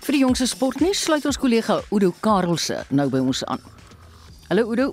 [0.00, 3.60] Vir die jongste sportnuus sluit ons kollega Udo Karelse nou by ons aan.
[4.48, 4.92] Hallo Udo.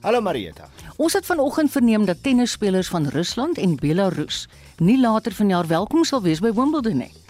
[0.00, 0.73] Hallo Marieta.
[0.96, 6.22] Ons het vanoggend verneem dat tennisspelers van Rusland en Belarus nie later vanjaar welkom sal
[6.22, 7.23] wees by Wimbledon nie.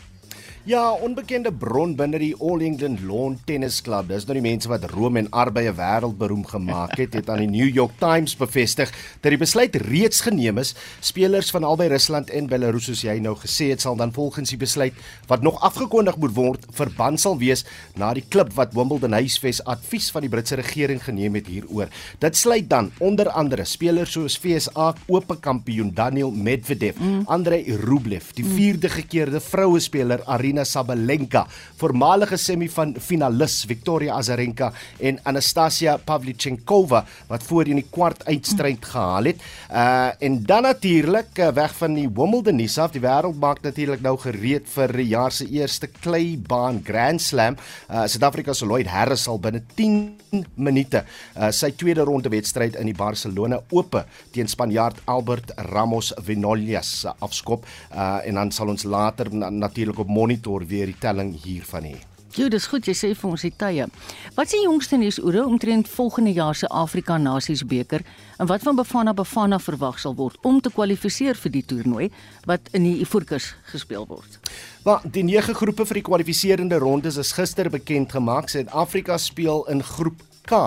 [0.64, 4.86] Ja, onbekende bron binne die All England Lawn Tennis Club, dis nou die mense wat
[4.94, 8.88] Rome en Arbeie wêreldberoem gemaak het, het aan die New York Times bevestig
[9.20, 10.70] dat die besluit reeds geneem is.
[11.04, 14.60] Spelers van albei Rusland en Belarus, soos jy nou gesê het, sal dan volgens die
[14.62, 14.96] besluit
[15.28, 17.66] wat nog afgekondig moet word, verbân sal wees
[18.00, 21.92] na die klub wat Wimbledon huisves advies van die Britse regering geneem het hieroor.
[22.24, 27.28] Dit sluit dan onder andere spelers soos FSA Ope kampioen Daniel Medvedev, mm.
[27.28, 31.46] Andrei Rublev, die vierde gekeerde vroue speler Arina Arina Sabalenka,
[31.78, 39.42] voormalige semifinalis Victoria Azarenka en Anastasia Pavlyuchenkova wat voorheen die kwart eindstryd gehaal het.
[39.70, 44.02] Uh en dan natuurlik uh, weg van die Wimbledon nuus af, die wêreld maak natuurlik
[44.04, 47.58] nou gereed vir die jaar se eerste kleibaan Grand Slam.
[47.90, 51.02] Uh Suid-Afrika se Lloyd Harris sal binne 10 minute
[51.34, 57.16] uh sy tweede ronde wedstryd in die Barcelona Ope teen Spanjaard Albert Ramos Vinolias uh,
[57.18, 57.66] afskop.
[57.90, 61.84] Uh en dan sal ons later na, natuurlik op monitor monitor weer die telling hiervan
[61.84, 61.96] hê.
[62.34, 63.86] Jo, dis goed jy sê vir ons die tye.
[64.34, 68.02] Wat is die jongste nuus oor omtrent volgende jaar se Afrika Nasies beker
[68.40, 72.10] en wat van Bafana Bafana verwag sal word om te kwalifiseer vir die toernooi
[72.44, 74.40] wat in die Ivoorkus gespeel word?
[74.84, 78.50] Maar die nege groepe vir die kwalifiserende rondes is gister bekend gemaak.
[78.50, 80.58] Suid-Afrika speel in groep K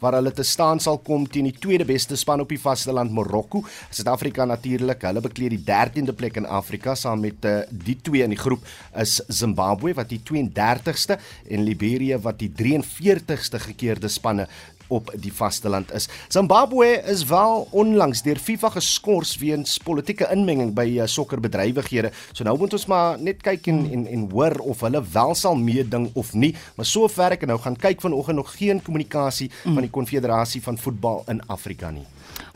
[0.00, 3.62] waar hulle te staan sal kom teen die tweede beste span op die vasteland Marokko.
[3.90, 8.34] Suid-Afrika natuurlik, hulle bekleed die 13de plek in Afrika saam met uh, die twee in
[8.34, 8.64] die groep
[8.98, 14.48] is Zimbabwe wat die 32ste en Liberië wat die 43ste gekeerde spanne
[14.90, 16.08] op die vasteland is.
[16.28, 22.10] Zimbabwe is wel onlangs deur FIFA geskort weens politieke inmenging by uh, sokkerbedrywighede.
[22.32, 25.58] So nou moet ons maar net kyk en en en hoor of hulle wel sal
[25.58, 26.54] meeding of nie.
[26.76, 29.74] Maar sover ek nou gaan kyk vanoggend nog geen kommunikasie mm.
[29.74, 32.06] van die Konfederasie van Voetbal in Afrika nie.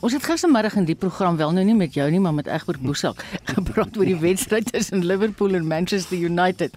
[0.03, 2.81] Ons het gistermiddag in die program wel nou nie met jou nie, maar met Egbert
[2.83, 3.23] Boesak
[3.55, 6.73] gepraat oor die wedstryd tussen Liverpool en Manchester United.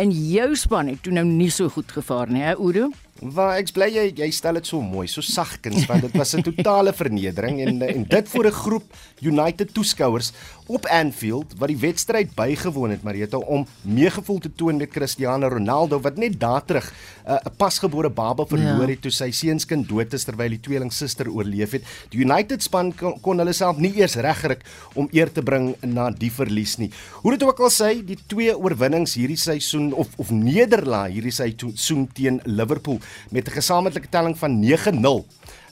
[0.00, 2.90] En jou span het toe nou nie so goed gevaar nie, hè Udo?
[3.22, 6.42] Waar ek bly jy jy stel dit so mooi, so sagkens want dit was 'n
[6.42, 8.86] totale vernedering en en dit vir 'n groep
[9.22, 10.32] United toeskouers
[10.66, 16.00] op Anfield wat die wedstryd bygewoon het Marieta om meegevoel te toon met Cristiano Ronaldo
[16.00, 18.94] wat net daar terug uh, 'n uh, pasgebore baba verloor ja.
[18.94, 21.84] het toe sy seunskind dood is terwyl die tweelingsuster oorleef het.
[22.08, 26.10] Die United span kon, kon hulle self nie eers regryk om eer te bring na
[26.10, 26.90] die verlies nie.
[27.22, 32.08] Hoe dit ook al sê, die twee oorwinnings hierdie seisoen of of nederlaag hierdie seisoen
[32.12, 33.00] teen Liverpool
[33.30, 35.24] met 'n gesamentlike telling van 9-0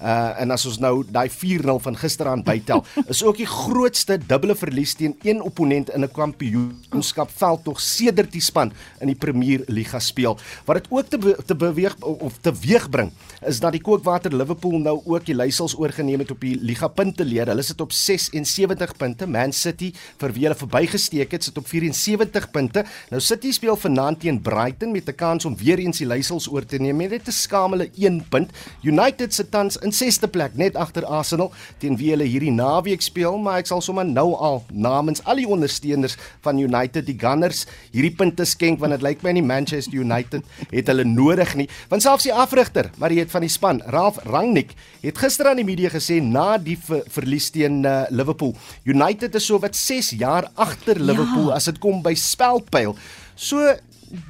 [0.03, 4.57] Uh en as ons nou daai 4-0 van gisteraand bytel, is ook die grootste dubbele
[4.59, 9.62] verlies teen een opponent in 'n kampioenskap veld tog sedert die span in die Premier
[9.67, 10.38] Liga speel.
[10.65, 13.12] Wat dit ook te be te beweeg of te weegbring
[13.47, 17.47] is dat die Kookwater Liverpool nou ook die leiersels oorgeneem het op die liga punteleer.
[17.47, 19.27] Hulle sit op 76 punte.
[19.27, 22.85] Man City vir wie hulle verbygesteek het, sit op 74 punte.
[23.11, 26.65] Nou City speel vanaand teen Brighton met 'n kans om weer eens die leiersels oor
[26.65, 28.51] te neem met 'n skamele 1 punt.
[28.83, 31.53] United se tans in 6ste plek net agter Arsenal
[31.83, 35.49] teen wie hulle hierdie naweek speel, maar ek sal sommer nou al namens al die
[35.49, 40.43] ondersteuners van United die Gunners hierdie punte skenk want dit lyk my nie Manchester United
[40.73, 41.69] het hulle nodig nie.
[41.93, 45.61] Want selfs die afrigter, maar hy het van die span, Ralf Rangnick, het gister aan
[45.61, 48.55] die media gesê na die ver verlies teen uh, Liverpool,
[48.89, 51.59] United is so wat 6 jaar agter Liverpool ja.
[51.61, 52.97] as dit kom by spelpyl.
[53.37, 53.73] So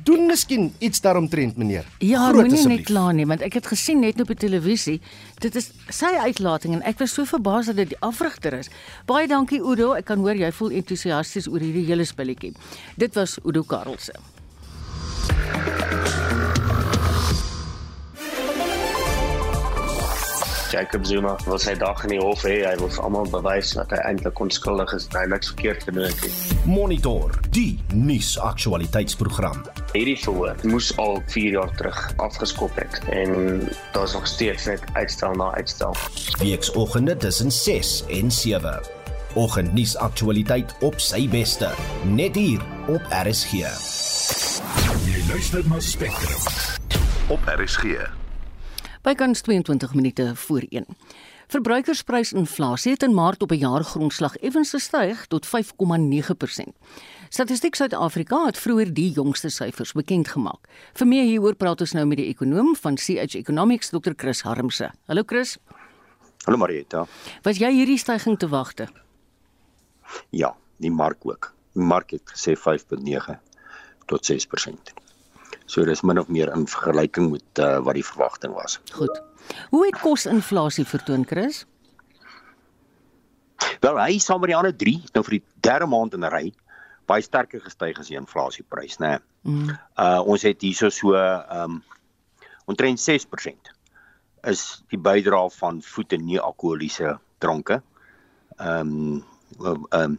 [0.04, 1.86] doen miskien iets daaromtrent meneer.
[1.98, 4.98] Ja, moenie net kla nie want ek het gesien net op die televisie.
[5.42, 8.70] Dit is sy uitlating en ek was so verbaas dat dit die afrigter is.
[9.06, 12.54] Baie dankie Udo, ek kan hoor jy voel entoesiasties oor hierdie hele spulletjie.
[12.96, 14.14] Dit was Udo Karlse.
[20.72, 22.62] Jacob Zuma wil sy dag in die hof hê.
[22.64, 26.06] Hy wil vir almal bewys dat hy eintlik onskuldig is en hy niks verkeerd gedoen
[26.08, 26.38] het.
[26.64, 29.61] Monitor die nuus aktualiteitsprogram.
[29.92, 35.37] Hierdie verhoor moes al 4 jaar terug afgeskop het en daar's nog steeds net uitstel
[35.37, 35.92] na uitstel.
[36.40, 38.80] Weekoggende tussen 6 en 7.
[39.37, 41.68] Oggendnuus aktualiteit op sy beste,
[42.08, 43.68] net hier op RSG.
[45.08, 46.50] Jy luister na Spectrum
[47.32, 48.21] op RSG.
[49.02, 50.86] Bykans 22 minute voor 1.
[51.46, 56.76] Verbruikersprysinflasie het in Maart op 'n jaargrondslag effens gestyg tot 5,9%.
[57.28, 60.68] Statistiek Suid-Afrika het vroeër die jongste syfers bekend gemaak.
[60.92, 64.12] Vir meer hieroor praat ons nou met die ekonom van CH Economics, Dr.
[64.16, 64.90] Chris Harmse.
[65.06, 65.58] Hallo Chris.
[66.44, 67.06] Hallo Marieta.
[67.42, 68.88] Was jy hierdie stygings te wagte?
[70.30, 71.54] Ja, die mark ook.
[71.72, 73.40] Die mark het gesê 5.9
[74.06, 75.01] tot 6%.
[75.72, 78.76] So dis min of meer in vergelyking met uh, wat die verwagting was.
[78.92, 79.22] Goed.
[79.72, 81.64] Hoe het kosinflasie vertoon, Chris?
[83.80, 86.52] Wel, hy saam met die ander 3 nou vir die derde maand in 'n ry
[87.11, 89.16] baie sterker gestyg as die inflasieprys, né?
[89.16, 89.20] Nee.
[89.42, 89.78] Mm.
[89.98, 91.82] Uh ons het hierso so ehm um,
[92.70, 93.72] omtrent 6%
[94.52, 97.82] is die bydrae van voet en nie alkoholiese dranke.
[98.58, 99.24] Ehm um,
[99.90, 100.18] ehm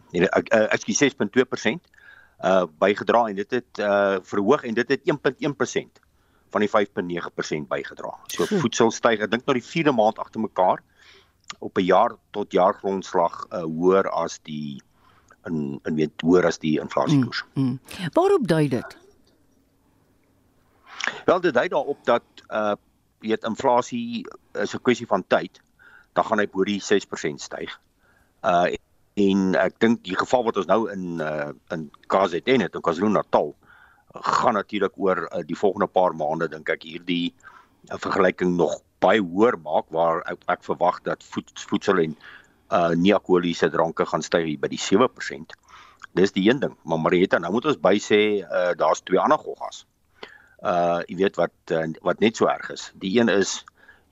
[0.68, 1.93] ek sê 6.2%
[2.42, 6.02] uh bygedra en dit het uh verhoog en dit het 1.1%
[6.50, 8.12] van die 5.9% bygedra.
[8.26, 10.82] So voedsel styg, ek dink nou die 4de maand agter mekaar
[11.58, 14.82] op 'n jaar tot jaar grondslag uh hoër as die
[15.46, 17.44] in in weet hoër as die inflasiekoers.
[17.54, 18.10] Mm, mm.
[18.12, 18.96] Waarop dui dit?
[21.24, 22.74] Wel dit dui daarop dat uh
[23.24, 25.60] weet inflasie is 'n kwessie van tyd.
[26.12, 27.80] Dan gaan hy bo die 6% styg.
[28.42, 28.74] Uh
[29.20, 33.52] en ek dink die geval wat ons nou in uh, in KZN het in KwaZulu-Natal
[34.38, 37.30] gaan natuurlik oor uh, die volgende paar maande dink ek hierdie
[37.90, 42.16] uh, vergelyking nog baie hoër maak waar ek, ek verwag dat voed, voedsel en
[42.72, 45.54] uh, nie-alkoholiese dranke gaan styg by die 7%.
[46.18, 49.38] Dis die een ding, maar Marieta, nou moet ons by sê uh, daar's twee ander
[49.38, 49.84] goggas.
[50.64, 52.88] Uh jy weet wat uh, wat net so erg is.
[53.02, 53.58] Die een is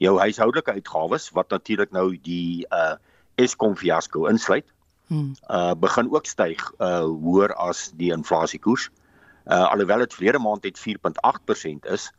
[0.03, 2.99] jou huishoudelike uitgawes wat natuurlik nou die uh
[3.41, 4.67] Eskom fiasco insluit
[5.13, 5.35] hmm.
[5.49, 8.89] uh begin ook styg uh hoër as die inflasiekoers.
[9.45, 12.11] Uh alhoewel dit verlede maand het 4.8% is,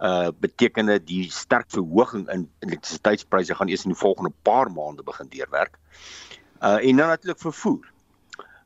[0.00, 5.02] uh beteken dit die sterk verhoging in elektrisiteitspryse gaan eers in die volgende paar maande
[5.02, 5.78] begin deurwerk.
[6.62, 7.92] Uh en nou natuurlik vervoer.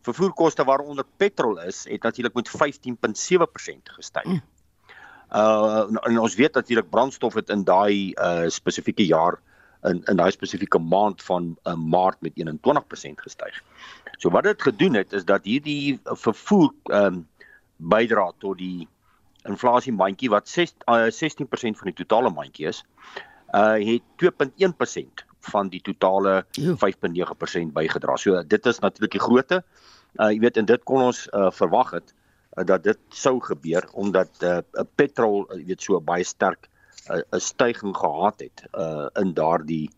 [0.05, 4.23] Vervoerkoste waaronder petrol is, het natuurlik met 15.7% gestyg.
[4.23, 4.43] Hmm.
[5.33, 9.41] Uh en ons weet natuurlik brandstof het in daai uh spesifieke jaar
[9.89, 13.61] in in daai spesifieke maand van uh, Maart met 21% gestyg.
[14.19, 17.23] So wat dit gedoen het is dat hierdie vervoer ehm um,
[17.77, 18.89] bydra tot die
[19.51, 22.85] inflasie mandjie wat 6 uh, 16% van die totale mandjie is,
[23.55, 28.17] uh het 2.1% van die totale 5.9% bygedra.
[28.17, 29.63] So dit is natuurlik die grootte.
[30.17, 32.15] Uh jy weet en dit kon ons uh, verwag het
[32.57, 34.61] uh, dat dit sou gebeur omdat uh,
[34.95, 36.71] petrol uh, jy weet so baie sterk
[37.09, 39.91] 'n stygings gehad het uh in daardie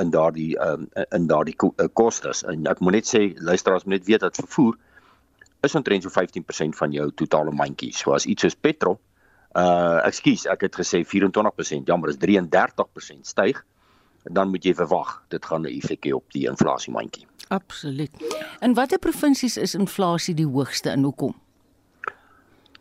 [0.00, 4.06] in daardie um in daardie uh, kostes en ek moet net sê luisteraars moet net
[4.06, 4.76] weet dat vervoer
[5.60, 7.92] is omtrent so 15% van jou totale mandjie.
[7.92, 9.00] So as iets soos petrol
[9.58, 13.58] uh ekskuus, ek het gesê 24%, jammer, is 33% styg,
[14.30, 17.26] dan moet jy verwag dit gaan 'n effek hê op die inflasie mandjie.
[17.48, 18.12] Absoluut.
[18.60, 21.34] In watter provinsies is inflasie die hoogste en hoekom?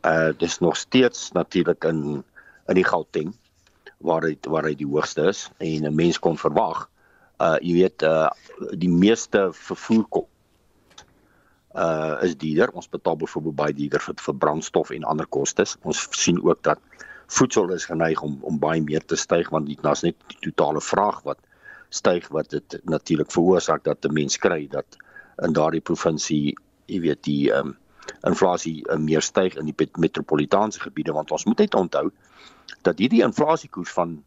[0.05, 2.23] Uh dis nog steeds natuurlik in
[2.67, 3.33] in die Gauteng
[3.99, 6.87] waar hy waar hy die hoogste is en 'n mens kon verwag
[7.39, 8.29] uh jy weet uh
[8.75, 10.27] die meeste vervoer kom
[11.75, 12.71] uh is duurder.
[12.73, 15.77] Ons betaal byvoorbeeld baie duurder vir, vir brandstof en ander kostes.
[15.83, 16.79] Ons sien ook dat
[17.29, 20.81] voedsel is geneig om om baie meer te styg want dit is net die totale
[20.81, 21.39] vraag wat
[21.89, 24.97] styg wat dit natuurlik veroorsaak dat 'n mens kry dat
[25.43, 26.55] in daardie provinsie
[26.87, 27.77] jy weet die um
[28.27, 32.09] inflasie uh, meer styg in die metropolitaanse gebiede want ons moet net onthou
[32.81, 34.19] dat hierdie inflasiekoers van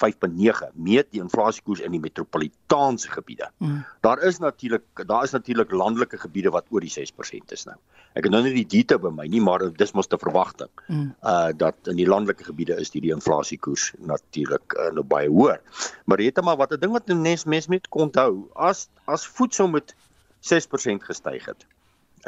[0.00, 3.50] 5.9 meet die inflasiekoers in die metropolitaanse gebiede.
[3.58, 3.82] Mm.
[4.00, 7.76] Daar is natuurlik daar is natuurlik landelike gebiede wat oor die 6% is nou.
[8.14, 10.70] Ek het nou nie die detail by my nie, maar dis mos te verwagting.
[10.86, 11.10] Mm.
[11.20, 15.60] Uh dat in die landelike gebiede is die, die inflasiekoers natuurlik uh, nou baie hoër.
[16.04, 19.68] Maar weet jy maar wat 'n ding wat mens mens moet onthou, as as voedsel
[19.68, 19.94] met
[20.40, 21.66] 6% gestyg het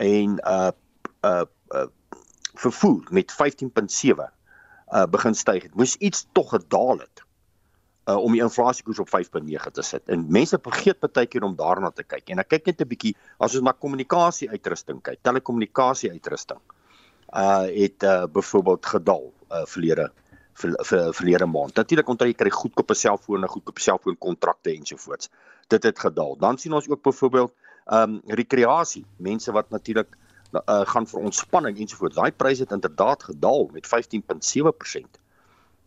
[0.00, 0.70] en uh
[1.24, 1.86] uh, uh
[2.54, 4.28] vervoer met 15.7
[4.92, 5.74] uh begin styg het.
[5.74, 7.22] Moes iets tog gedaal het
[8.10, 10.08] uh om die inflasiekoers op 5.9 te sit.
[10.08, 12.28] En mense vergeet baie keer om daarna te kyk.
[12.30, 16.60] En ek kyk net 'n bietjie as ons na kommunikasie uitrusting kyk, telekommunikasie uitrusting.
[17.32, 20.10] uh het uh byvoorbeeld gedaal uh verlede
[20.54, 21.74] vir, vir verlede maand.
[21.74, 25.30] Natuurlik onthou jy kry goedkope selfone, goedkope selfoonkontrakte ensovoorts.
[25.68, 26.36] Dit het gedaal.
[26.36, 27.52] Dan sien ons ook byvoorbeeld
[27.84, 30.16] ehm um, rekreasie, mense wat natuurlik
[30.52, 32.16] uh, gaan vir ontspanning ensovoorts.
[32.16, 35.20] Daai pryse het inderdaad gedaal met 15.7%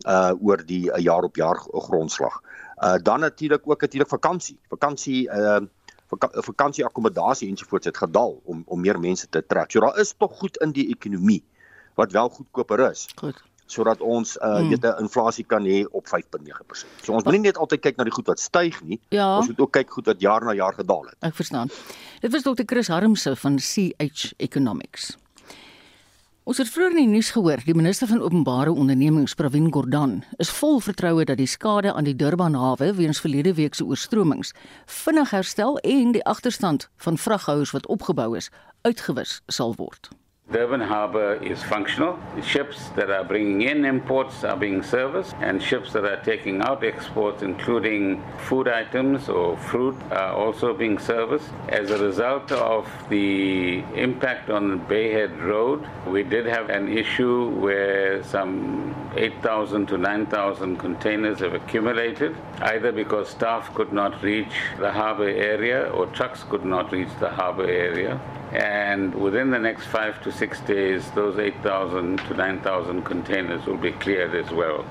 [0.06, 2.42] uh oor die uh, jaar op jaar grondslag.
[2.76, 4.58] Uh dan natuurlik ook natuurlik vakansie.
[4.68, 5.60] Vakansie uh
[6.30, 9.70] vakansie akkommodasie ensovoorts het gedaal om om meer mense te trek.
[9.70, 11.44] So daar is tog goed in die ekonomie
[11.94, 13.08] wat wel goedkoper is.
[13.16, 14.68] Goed sodat ons uh hmm.
[14.68, 16.86] weet 'n inflasie kan hê op 5.9%.
[17.02, 19.00] So ons moenie net altyd kyk na die goed wat styg nie.
[19.08, 19.36] Ja.
[19.36, 21.16] Ons moet ook kyk goed wat jaar na jaar gedaal het.
[21.20, 21.70] Ek verstaan.
[22.20, 22.64] Dit was Dr.
[22.66, 25.16] Chris Harmse van CH Economics.
[26.46, 30.50] Ons het vroeër in die nuus gehoor, die minister van openbare ondernemings, Pravin Gordhan, is
[30.54, 34.52] vol vertroue dat die skade aan die Durban hawe weens verlede week se oorstromings
[34.86, 38.50] vinnig herstel en die agterstand van vraghouers wat opgebou is,
[38.86, 40.08] uitgewis sal word.
[40.52, 42.20] Durban Harbour is functional.
[42.40, 46.84] Ships that are bringing in imports are being serviced, and ships that are taking out
[46.84, 51.50] exports, including food items or fruit, are also being serviced.
[51.68, 58.22] As a result of the impact on Bayhead Road, we did have an issue where
[58.22, 65.28] some 8,000 to 9,000 containers have accumulated, either because staff could not reach the harbour
[65.28, 68.20] area or trucks could not reach the harbour area.
[68.52, 73.92] And within the next five to six days, those 8,000 to 9,000 containers will be
[73.92, 74.84] cleared as well.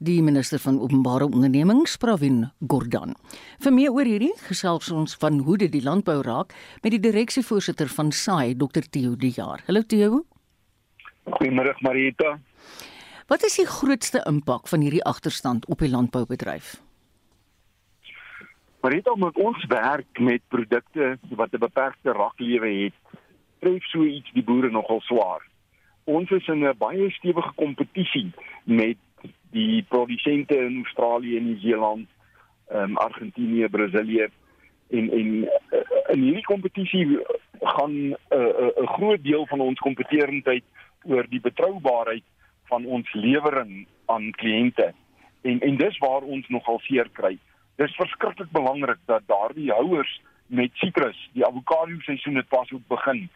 [0.00, 3.12] Die minister van openbare ondernemings, Pravin Gordhan.
[3.60, 7.90] Vir meer oor hierdie gesels ons van hoe dit die landbou raak met die direksievoorsitter
[7.92, 9.60] van SAI, Dr Theo De Jaar.
[9.66, 10.22] Hallo Theo.
[11.28, 12.38] Goeiemôre Marita.
[13.28, 16.78] Wat is die grootste impak van hierdie agterstand op die landboubedryf?
[18.80, 22.94] Maar dit omdat ons werk met produkte wat 'n beperkte raklewe het,
[23.58, 25.42] tref so iets die boere nogal swaar.
[26.04, 28.32] Ons is in 'n baie stewige kompetisie
[28.64, 28.96] met
[29.50, 32.08] die produsente in Australië en Nieu-Seeland,
[32.68, 34.28] ehm um, Argentinië, Brasilië
[34.88, 35.48] en en uh,
[36.08, 37.18] in hierdie kompetisie
[37.60, 40.64] gaan 'n uh, 'n uh, 'n groot deel van ons kompetitiwiteit
[41.02, 42.24] oor die betroubaarheid
[42.64, 44.92] van ons lewering aan kliënte.
[45.40, 47.38] En en dis waar ons nogal seer kry
[47.76, 53.28] dis verskriklik belangrik dat daardie houers met sitrus, die avokado seisoen het pas ook begin.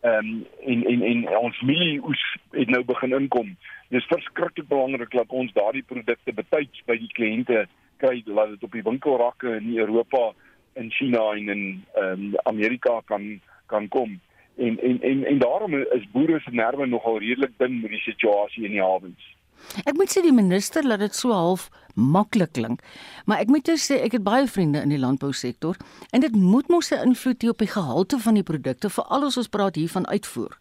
[0.00, 3.56] Ehm um, en en en ons mielieoes het nou begin inkom.
[3.88, 7.66] Dis verskriklik belangrik dat ons daardie produkte betyds by die kliënte
[7.96, 10.32] kry, laat dit op die winkelrakke in Europa,
[10.74, 14.20] in China en in ehm um, Amerika kan kan kom.
[14.56, 18.64] En en en en daarom is boere se nerve nogal redelik dun met die situasie
[18.64, 19.36] in die hawens.
[19.84, 22.80] Ek moet sê die minister laat dit so half maklik klink.
[23.26, 25.76] Maar ek moet jou sê ek het baie vriende in die landbousektor
[26.12, 29.36] en dit moet mos 'n invloed hê op die gehalte van die produkte veral as
[29.36, 30.58] ons praat hier van uitvoer.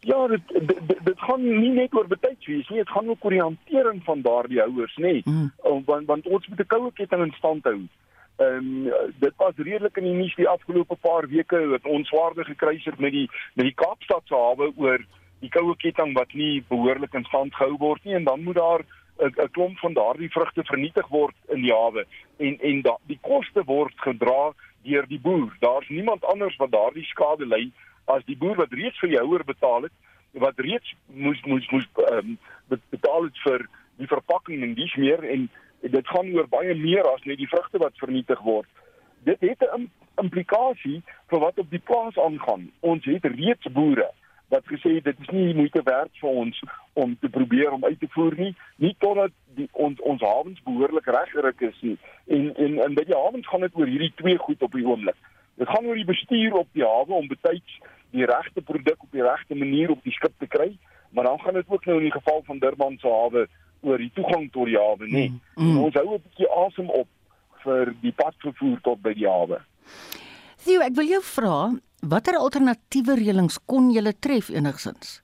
[0.00, 3.30] Ja, dit dit, dit gaan nie net oor betyds wees nie, dit gaan ook oor
[3.30, 5.22] die hantering van daardie houers, nê.
[5.24, 5.52] Mm.
[5.86, 7.80] Want want ons moet 'n koue ketting in stand hou.
[8.36, 12.44] Ehm um, dit was redelik in die nuus die afgelope paar weke dat ons swaarde
[12.44, 15.06] gekry het met die met die Kaapstad se hawe oor
[15.44, 18.84] die koue ketting wat nie behoorlik in stand gehou word nie en dan moet daar
[19.22, 22.04] 'n klomp van daardie vrugte vernietig word in die hawe
[22.38, 25.52] en en da, die koste word gedra deur die boer.
[25.60, 27.70] Daar's niemand anders wat daardie skade ly
[28.04, 29.92] as die boer wat reeds vir die houer betaal het,
[30.32, 32.38] wat reeds moes moes moes um,
[32.68, 35.48] betaal het vir die verpakking en dis meer en
[35.80, 38.68] dit gaan oor baie meer as net die vrugte wat vernietig word.
[39.24, 39.90] Dit het 'n
[40.20, 42.70] implikasie vir wat op die plaas aangaan.
[42.80, 44.10] Ons het reeds boere
[44.48, 46.60] wat gesê het dit is nie moeite werd vir ons
[46.92, 51.06] om te probeer om uit te voer nie, nie totdat die ons ons hawens behoorlik
[51.06, 51.96] reggeruk is nie.
[52.26, 55.18] En en en by die hawens gaan dit oor hierdie twee goed op die oomblik.
[55.54, 57.78] Dit gaan oor die bestuur op die hawe om betyds
[58.14, 60.76] die regte produk op die regte manier op die skip te kry,
[61.10, 63.46] maar dan gaan dit ook nou in die geval van Durban se hawe
[63.84, 65.28] oor die toegang tot die hawe, nê.
[65.28, 65.78] Mm, mm.
[65.84, 67.08] Ons hou 'n bietjie asem op
[67.64, 69.60] vir die padvervoer tot by die hawe.
[70.56, 71.56] Sien, ek wil jou vra,
[72.08, 75.20] Watter alternatiewe reëlings kon julle tref enigsins?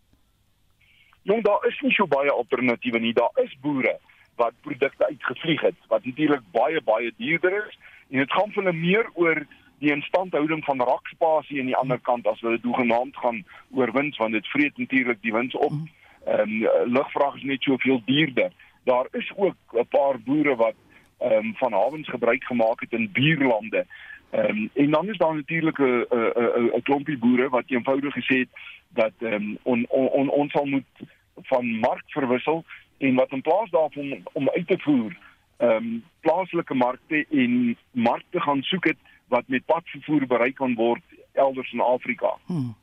[1.29, 3.13] Jong, daar is nie so baie alternatiewe nie.
[3.13, 3.99] Daar is boere
[4.41, 7.77] wat produkte uitgevlieg het wat natuurlik baie baie duurder is
[8.09, 9.43] en dit gaan vir hulle meer oor
[9.85, 13.43] die instandhouding van rakspasie aan die ander kant as hulle doegenaamd gaan
[13.77, 15.77] oor wins want dit vreet natuurlik die wins op.
[16.25, 18.57] Ehm um, lugvrag is net soveel duurder.
[18.89, 20.79] Daar is ook 'n paar boere wat
[21.19, 23.85] ehm um, van hawens gebruik gemaak het in buurlande
[24.31, 28.39] Ehm um, en dan is daar natuurlik 'n 'n 'n klompie boere wat eenvoudig gesê
[28.39, 28.49] het
[28.89, 30.91] dat ehm um, on, on, on, ons sal moet
[31.35, 32.65] van mark verwissel
[32.99, 35.17] en wat in plaas daarvan om uit te voer
[35.57, 41.03] ehm um, plaaslike markte en markte gaan soek het wat met padvervoer bereik kan word
[41.33, 42.37] elders in Afrika.
[42.47, 42.75] Hmm.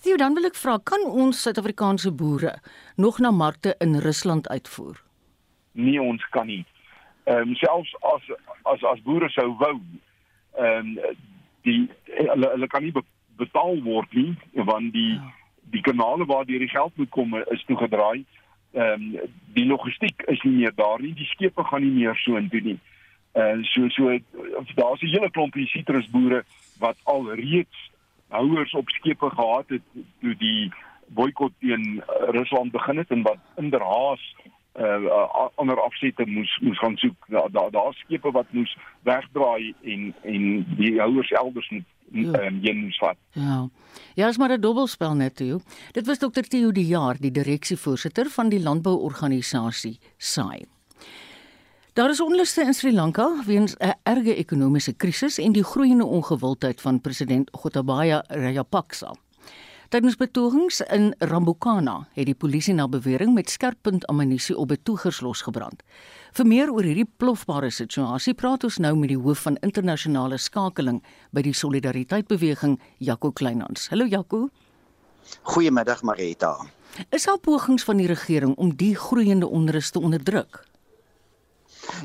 [0.00, 2.58] Theo, dan wil ek vra, kan ons Suid-Afrikaanse boere
[2.96, 5.02] nog na markte in Rusland uitvoer?
[5.72, 6.64] Nee, ons kan nie.
[7.24, 8.28] Ehm um, selfs as
[8.62, 9.80] as as boere sou wou,
[10.56, 11.16] ehm um,
[11.66, 12.94] die hulle hulle kan nie
[13.36, 14.36] betaal word nie
[14.70, 15.32] want die ja.
[15.74, 18.24] die kanale waar die geld moet kom is toegedraai.
[18.72, 21.14] Ehm um, die logistiek is nie meer daar nie.
[21.14, 22.78] Die skepe gaan nie meer so intoe nie.
[23.32, 24.18] En uh, so so
[24.74, 26.44] daar's 'n hele klompie sitrusboere
[26.78, 27.90] wat al reeds
[28.28, 29.82] houers op skepe gehad het
[30.20, 30.72] toe die
[31.06, 34.34] boikot teen Rusland begin het en wat inderhaas
[34.78, 40.14] uh ander afsette moes moes gaan soek daar daar daar skepe wat moes wegdraai en
[40.22, 42.46] en die houers elders moet ja.
[42.46, 43.16] um, heen moes vat.
[43.32, 43.68] Ja.
[44.14, 45.60] Ja, is maar 'n dobbelspel net toe.
[45.92, 50.64] Dit was dokter Theo die jaar, die direksievoorsitter van die landbouorganisasie SAI.
[51.92, 56.80] Daar is onluste in Sri Lanka weens 'n erge ekonomiese krisis en die groeiende ongewildheid
[56.80, 59.14] van president Gotabaya Rajapaksa.
[59.86, 65.84] Tydens betogings in Rambukana het die polisie na bewering met skerppunt ammunisie op betogers losgebrand.
[66.34, 70.98] Vir meer oor hierdie plofbare situasie praat ons nou met die hoof van internasionale skakeling
[71.30, 73.86] by die Solidariteit Beweging, Jaco Kleinhans.
[73.94, 74.48] Hallo Jaco.
[75.54, 76.56] Goeiemiddag Marita.
[77.14, 80.64] Is daar pogings van die regering om die groeiende onrus te onderdruk?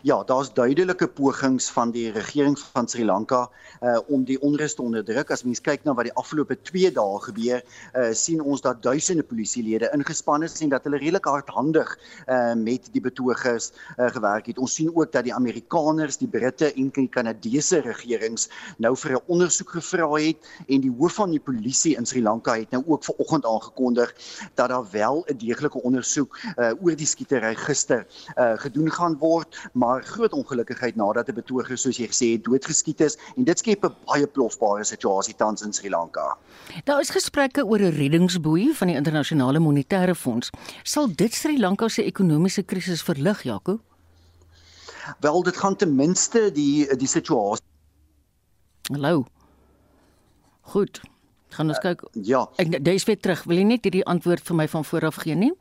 [0.04, 3.50] Ja, daar's duidelike pogings van die regering van Sri Lanka
[3.82, 5.32] uh om die onrus te onderdruk.
[5.32, 7.64] As mens kyk na wat die afgelope 2 dae gebeur,
[7.98, 11.96] uh sien ons dat duisende polisielede ingespan is en dat hulle redelik hardhandig
[12.28, 14.62] uh met die betogers uh gewerk het.
[14.62, 19.24] Ons sien ook dat die Amerikaners, die Britte en die Kanadese regerings nou vir 'n
[19.28, 23.04] ondersoek gevra het en die hoof van die polisie in Sri Lanka het nou ook
[23.04, 24.14] vanoggend aangekondig
[24.56, 28.06] dat daar wel 'n deeglike ondersoek uh oor die skietery gister
[28.38, 33.02] uh gedoen gaan word maar groot ongelukkigheid nadat 'n betoger soos jy gesê het doodgeskiet
[33.02, 36.38] is en dit skep 'n baie plofbare situasie tans in Sri Lanka.
[36.84, 40.50] Daar is gesprekke oor 'n reddingsboei van die internasionale monetaire fonds.
[40.84, 43.80] Sal dit Sri Lanka se ekonomiese krisis verlig, Jaco?
[45.20, 47.66] Wel, dit gaan ten minste die die situasie.
[48.92, 49.26] Hallo.
[50.62, 51.02] Goed.
[51.50, 52.02] Gaan ons kyk.
[52.02, 52.50] Uh, ja.
[52.56, 53.44] Ek dis weer terug.
[53.44, 55.52] Wil jy net hierdie antwoord vir my van vooraf gee nie?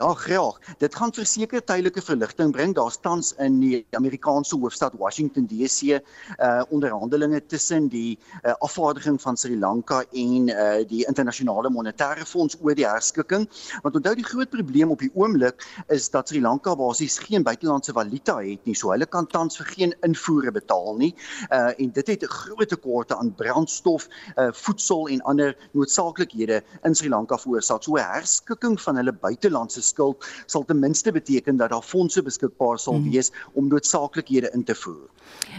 [0.00, 0.58] Ja, graag.
[0.78, 2.72] Dit gaan verseker tydelike verligting bring.
[2.74, 5.98] Daar tans in die Amerikaanse hoofstad Washington DC
[6.40, 12.56] uh onderhandelinge tussen die uh, afvaardiging van Sri Lanka en uh die internasionale monetaire fonds
[12.62, 13.44] oor die herskikking.
[13.82, 17.92] Want onthou die groot probleem op die oomblik is dat Sri Lanka basies geen buitelandse
[17.92, 18.74] valuta het nie.
[18.74, 21.12] So hulle kan tans vir geen invoere betaal nie.
[21.50, 26.94] Uh en dit het 'n groot tekorte aan brandstof, uh voedsel en ander noodsaaklikhede in
[26.94, 27.82] Sri Lanka veroorsaak.
[27.82, 33.00] So herskikking van hulle buitelandse skuld sal ten minste beteken dat daar fondse beskikbaar sal
[33.00, 33.10] hmm.
[33.10, 35.08] wees om noodsaaklikhede in te voer.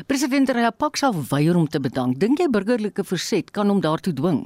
[0.08, 2.20] President Ramaphosa weier om te bedank.
[2.20, 4.46] Dink jy burgerlike verset kan hom daartoe dwing?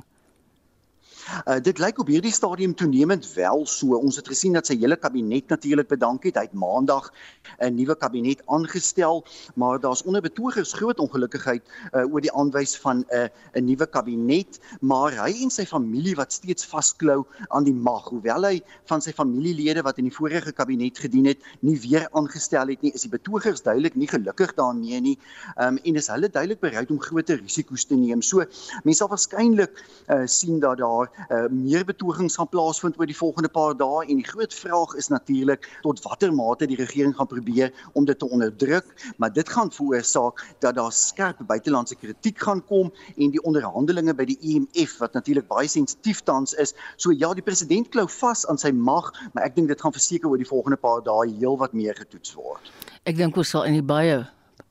[1.25, 3.97] Uh, dit lyk op hierdie stadium toenemend wel so.
[3.97, 6.37] Ons het gesien dat sy hele kabinet natuurlik bedank het.
[6.37, 7.09] Hy het maandag
[7.57, 9.23] 'n nuwe kabinet aangestel,
[9.55, 11.63] maar daar's onder betogers groot ongelukkigheid
[11.93, 16.15] uh, oor die aanwys van 'n uh, 'n nuwe kabinet, maar hy en sy familie
[16.15, 20.51] wat steeds vasklou aan die mag, hoewel hy van sy familielede wat in die vorige
[20.51, 25.01] kabinet gedien het, nie weer aangestel het nie, is die betogers duidelik nie gelukkig daarmee
[25.01, 25.17] nie.
[25.57, 28.21] Um, en is hulle duidelik bereid om groter risiko's te neem.
[28.21, 28.45] So
[28.83, 33.49] mense sal waarskynlik uh, sien dat daar uh, meer betogings gaan plaasvind oor die volgende
[33.49, 37.73] paar dae en die groot vraag is natuurlik tot watter mate die regering gaan probeer
[37.93, 42.91] om dit te onderdruk, maar dit gaan veroorsaak dat daar skerp buitelandse kritiek gaan kom
[43.15, 46.75] en die onderhandelinge by die IMF wat natuurlik baie sensitief tans is.
[46.97, 50.29] So ja, die president klou vas aan sy mag, maar ek dink dit gaan verseker
[50.29, 52.71] oor die volgende paar dae heelwat meer getoets word.
[53.05, 54.23] Ek dink ons sal in die baie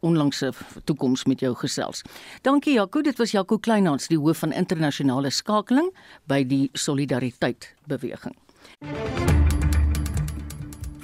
[0.05, 0.53] onlangse
[0.85, 2.05] toekoms met jou gesels.
[2.47, 5.91] Dankie Jaco, dit was Jaco Kleinhans, die hoof van internasionale skakeling
[6.31, 8.37] by die Solidariteit beweging.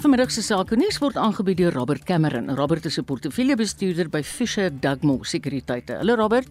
[0.01, 2.48] Vanmiddag se sake nuus word aangebied deur Robert Cameron.
[2.57, 5.92] Robert is 'n portefeuljebestuurder by Fisher Dugmore Sekuriteite.
[5.92, 6.48] Hallo Robert.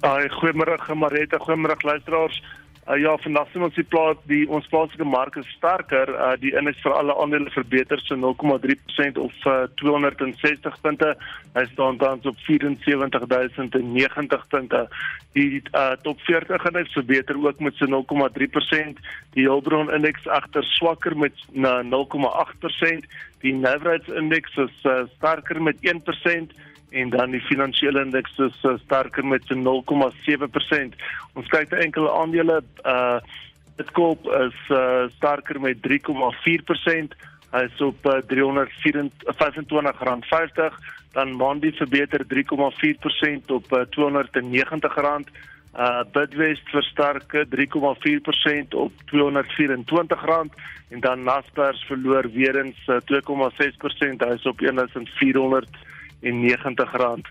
[0.00, 2.42] Ai, goeiemôre Marita, goeiemôre luisteraars.
[2.84, 6.10] Uh, ja, vandag sien ons die plaas die ons plaaslike mark is sterker.
[6.12, 11.14] Uh, die indeks vir alle aandele verbeter so 0,3% of uh, 260 punte.
[11.54, 14.82] Hy staan tans op 74090 punte.
[15.32, 19.00] Die uh, top 40 indeks verbeter ook met so 0,3%.
[19.38, 23.08] Die Hulbron indeks agter swakker met na 0,8%.
[23.40, 26.52] Die Navrats indeks is uh, sterker met 1%
[26.94, 29.56] en dan die finansiële indeks is uh, sterker met 0,7%.
[31.34, 33.18] Ons kyk na enkele aandele, uh
[33.74, 35.88] Bitcoin is uh, sterker met 3,4%.
[37.54, 40.74] Hy is op uh, R325.50.
[41.16, 42.30] Dan Mondi verbeter 3,4%
[43.56, 43.90] op uh, R290.
[45.74, 47.42] Uh Bidwest versterk 3,4%
[48.78, 50.54] op R224
[50.88, 52.92] en dan Naspers verloor weer eens 2,6%,
[54.18, 54.60] hy's op
[56.24, 57.30] R1490.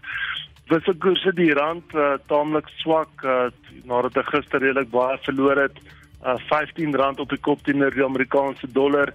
[0.71, 3.51] Wisselkoerse die rand uh, taamlik swak uh,
[3.89, 5.77] nadat hy gister redelik baie verloor het.
[6.23, 9.11] Uh, R15 op die kop teenoor die Amerikaanse dollar.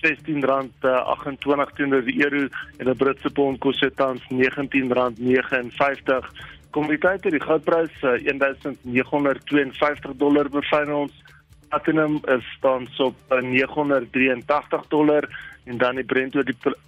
[0.00, 2.48] R16.28 teenoor die euro
[2.78, 6.26] en 'n Britse pond kos dit tans R19.59.
[6.70, 11.12] Kommoditeite, die goudprys uh, 1952 dollar bevind ons.
[11.70, 15.28] Platinum is tans op uh, 983 dollar
[15.64, 16.34] en dan die Brent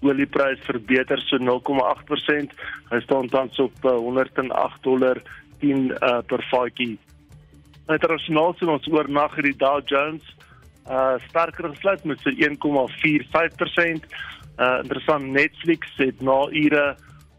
[0.01, 2.57] olieprys verbeter so 0,8%.
[2.91, 5.23] Hy staan tans op uh, 108 dollar
[5.63, 6.97] 10 uh, per vatjie.
[7.87, 10.27] Internasionaal sien ons oornag hierdie Dow Jones
[10.91, 14.07] uh sterker gesluit met sy 1,45%.
[14.59, 16.87] Uh interessant Netflix het na ure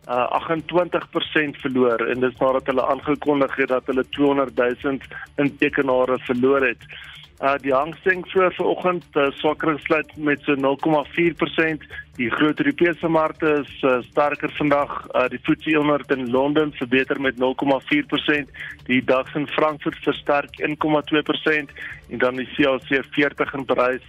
[0.08, 4.98] uh 28% verloor en dis nadat hulle aangekondig het dat hulle 200 000
[5.44, 6.88] intekenare verloor het.
[7.44, 11.82] Uh die Hang Seng vroeër vanoggend uh, swakker gesluit met so 0,4%.
[12.16, 14.94] Die groot Europese markte is uh, sterker vandag.
[15.12, 18.54] Uh die FTSE 100 in Londen verbeter met 0,4%.
[18.88, 21.76] Die DAX in Frankfurt versterk 1,2%
[22.14, 24.08] en dan die CAC 40 in Parys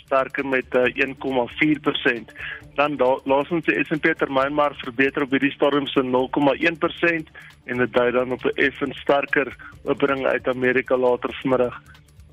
[0.00, 2.34] sterker met uh, 1,4%.
[2.80, 2.96] Dan
[3.28, 7.32] laasens die S&P termynmark verbeter op hierdie stadium so 0,1%
[7.68, 9.52] en dit dui dan op 'n effens sterker
[9.84, 11.76] opening uit Amerika later vanmiddag.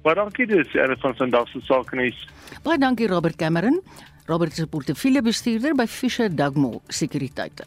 [0.08, 2.20] Baie dankie dis en van vandag se sake nuus.
[2.64, 3.82] Baie dankie Robert Cameron.
[4.30, 7.66] Robert is 'n portefeuljebestuurder by Fisher Dugmore Sekuriteite.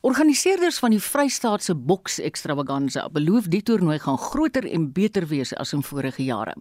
[0.00, 5.72] Organiseerders van die Vrystaatse Boks Extravaganza beloof die toernooi gaan groter en beter wees as
[5.72, 6.56] in vorige jare.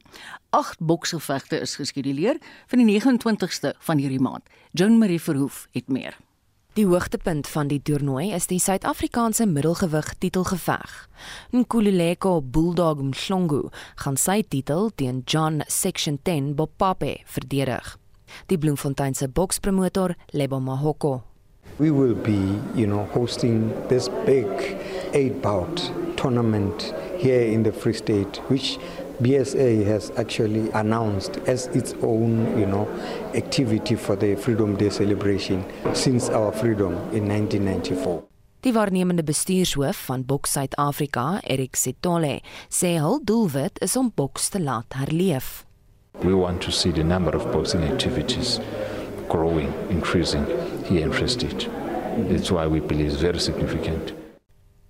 [0.49, 4.43] 8 boksgevegte is geskeduleer vir die 29ste van hierdie maand.
[4.71, 6.17] Joan Marie Verhoef het meer.
[6.77, 10.91] Die hoogtepunt van die toernooi is die Suid-Afrikaanse middelgewig titelgeveg.
[11.49, 13.71] Nkululeko Bulldog Mhlongo
[14.03, 17.95] gaan sy titel teen John Section 10 Bopape verdedig.
[18.53, 21.23] Die Bloemfontein se bokspromotor Lebo Mahoko.
[21.79, 22.37] We will be,
[22.75, 24.45] you know, hosting this big
[25.13, 28.77] eight-bout tournament here in the Free State which
[29.21, 32.87] BSA has actually announced as its own, you know,
[33.35, 38.23] activity for the Freedom Day celebration since our freedom in 1994.
[38.61, 44.59] Die waarnemende bestuurshoof van Boks Suid-Afrika, Erik Sitole, sê hul doelwit is om boks te
[44.59, 45.65] laat herleef.
[46.23, 48.59] We want to see the number of boxing activities
[49.29, 50.45] growing, increasing
[50.89, 51.69] here in Free State.
[52.27, 54.18] That's why we believe it's very significant.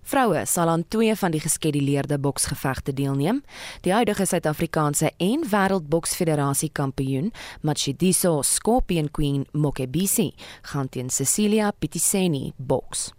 [0.09, 3.43] Vroue sal aan twee van die geskeduleerde boksgevegte deelneem.
[3.85, 7.29] Die huidige Suid-Afrikaanse en Wêreldboksfederasie kampioen,
[7.61, 10.31] Matshidiso Scorpion Queen Mokebisi,
[10.71, 13.11] gaan teen Cecilia Pitiseni boks.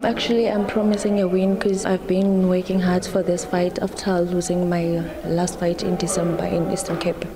[0.00, 4.68] Actually, I'm promising a win because I've been working hard for this fight after losing
[4.70, 7.26] my last fight in December in Eastern Cape.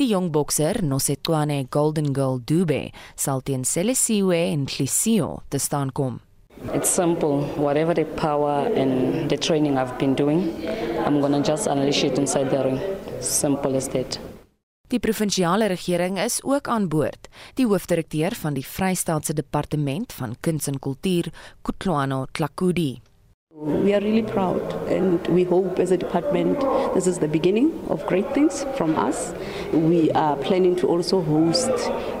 [0.00, 6.20] Die jong bokser Nosetwane Golden Girl Dube sal teen Celesiwe en Clisio te staan kom.
[6.72, 7.42] It's simple.
[7.56, 10.52] Whatever the power and the training I've been doing,
[11.04, 12.80] I'm going to just unleash it inside the ring.
[13.20, 14.18] Simple as that.
[14.92, 17.28] Die provinsiale regering is ook aan boord.
[17.54, 21.30] Die hoofdirekteur van die Vrystaatse Departement van Kuns en Kultuur,
[21.62, 23.00] Kutlwano Tlakudi,
[23.54, 26.58] We are really proud and we hope as a department
[26.94, 29.34] this is the beginning of great things from us.
[29.72, 31.68] We are planning to also host,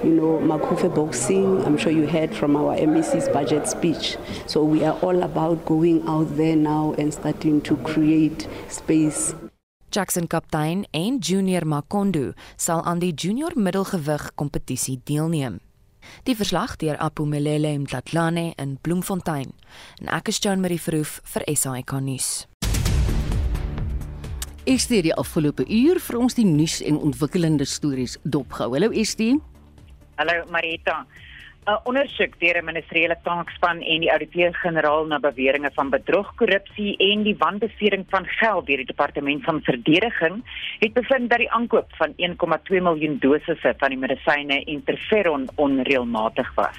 [0.04, 1.64] you know, Makofe boxing.
[1.64, 4.18] I'm sure you heard from our MEC's budget speech.
[4.46, 9.34] So we are all about going out there now and starting to create space.
[9.88, 15.60] Jackson kaptein en junior Makondo sal aan die junior middelgewig kompetisie deelneem.
[16.28, 19.52] Die verslag deur Apumelele Mtlatlane in Bloemfontein.
[20.00, 22.30] En ek is Joan Marie Verhoef vir SAK nuus.
[24.64, 28.76] Estie die afgelope uur vir ons die nuus en ontwikkelende stories dopgehou.
[28.76, 29.40] Hallo Estie.
[30.20, 31.02] Hallo Marita.
[31.62, 37.22] 'n ondersoek deur 'n ministeriële taakspan en die ouditeur-generaal na beweringe van bedrog, korrupsie en
[37.22, 40.42] die wanbestuuring van geld deur die departement van verdediging
[40.78, 46.78] het bevind dat die aankoop van 1,2 miljoen dosisse van die medisyne Interferon onreëlmatig was.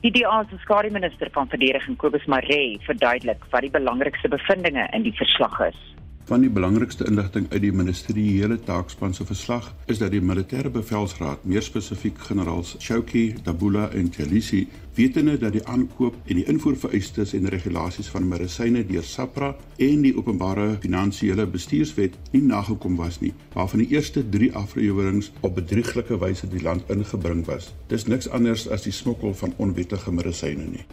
[0.00, 5.16] Die DA se skademinister van verdediging, Kobus Maree, verduidelik wat die belangrikste bevindinge in die
[5.16, 5.97] verslag is.
[6.28, 11.46] Van die belangrikste inligting uit die ministeriële taakspan se verslag is dat die militêre bevelsraad,
[11.48, 14.66] meer spesifiek generaals Shouki, Dabula en Telisi,
[14.98, 19.54] wetende dat die aankoop en die invoervereistes en regulasies van medisyne deur SAPRA
[19.88, 25.56] en die openbare finansiële bestuurswet nie nagekom was nie, waarvan die eerste 3 afleweringe op
[25.62, 27.72] bedrieglike wyse die land ingebring was.
[27.88, 30.88] Dis niks anders as die smokkel van onwettige medisyne nie.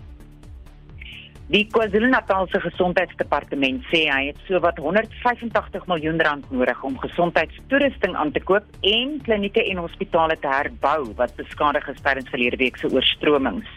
[1.54, 8.32] Die KwaZulu-Natal se gesondheidsdepartement sê hy het sowat 185 miljoen rand nodig om gesondheidstoerusting aan
[8.34, 12.90] te koop en klinieke en hospitale te herbou wat beskadig is tydens verlede week se
[12.90, 13.70] oorstromings.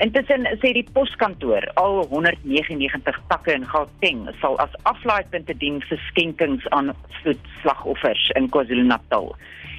[0.00, 6.64] Intussen sê die poskantoor al 199 takke in Gauteng sal as aflaaipunte dien vir skenkings
[6.72, 9.34] aan vloedslagoffers in KwaZulu-Natal.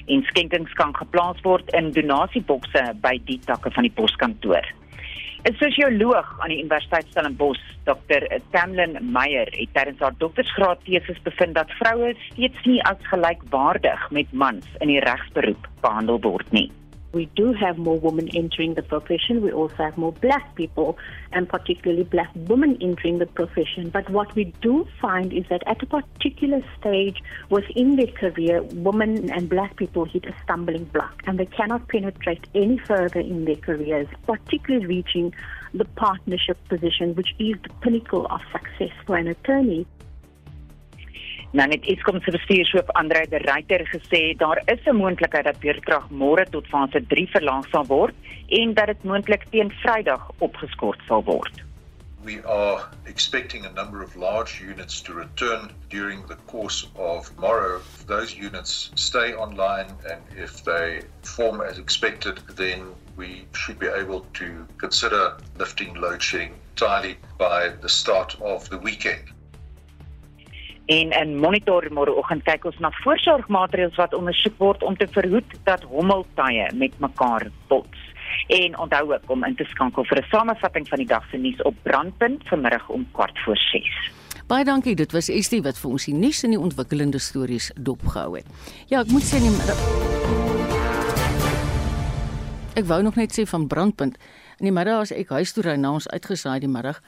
[0.05, 4.69] En skenkings kan geplaas word in donasiebokse by die takke van die poskantoor.
[5.43, 8.21] 'n Sosioloog aan die Universiteit Stellenbosch, Dr.
[8.51, 14.31] Tamlin Meyer, het tydens haar doktorsgraad teses bevind dat vroue steeds nie as gelykwaardig met
[14.31, 16.69] mans in die regsberoep behandel word nie.
[17.13, 19.41] We do have more women entering the profession.
[19.41, 20.97] We also have more black people
[21.31, 23.89] and particularly black women entering the profession.
[23.89, 29.31] But what we do find is that at a particular stage within their career, women
[29.31, 33.57] and black people hit a stumbling block and they cannot penetrate any further in their
[33.57, 35.33] careers, particularly reaching
[35.73, 39.85] the partnership position, which is the pinnacle of success for an attorney.
[41.53, 46.09] Nou net Eskom se bestuurshoof Andre de Ruyter gesê daar is 'n moontlikheid dat beurtkrag
[46.09, 48.15] môre tot fase 3 verlaag sal word
[48.47, 51.61] en dat dit moontlik teen Vrydag opgeskort sal word.
[52.23, 57.81] We are expecting a number of large units to return during the course of tomorrow.
[57.99, 62.79] If those units stay online and if they perform as expected, then
[63.15, 64.47] we should be able to
[64.77, 69.29] consider lifting load shedding entirely by the start of the weekend.
[70.85, 75.85] En in monitor môreoggend kyk ons na voorsorgmaatreëls wat ondersoek word om te verhoed dat
[75.87, 77.99] hommeltuie met mekaar bots.
[78.47, 81.61] En onthou ook om in te skakel vir 'n samevatting van die dag se nuus
[81.61, 84.11] op Brandpunt vanmiddag om kwart voor 6.
[84.47, 88.35] Baie dankie, dit was Estie wat vir ons die nuus en die ontwikkelende stories dopgehou
[88.35, 88.45] het.
[88.87, 89.51] Ja, ek moet sê nie
[92.73, 94.17] Ek wou nog net sê van Brandpunt.
[94.57, 97.01] In die middag as ek huis toe ry na ons uitgesaai die middag,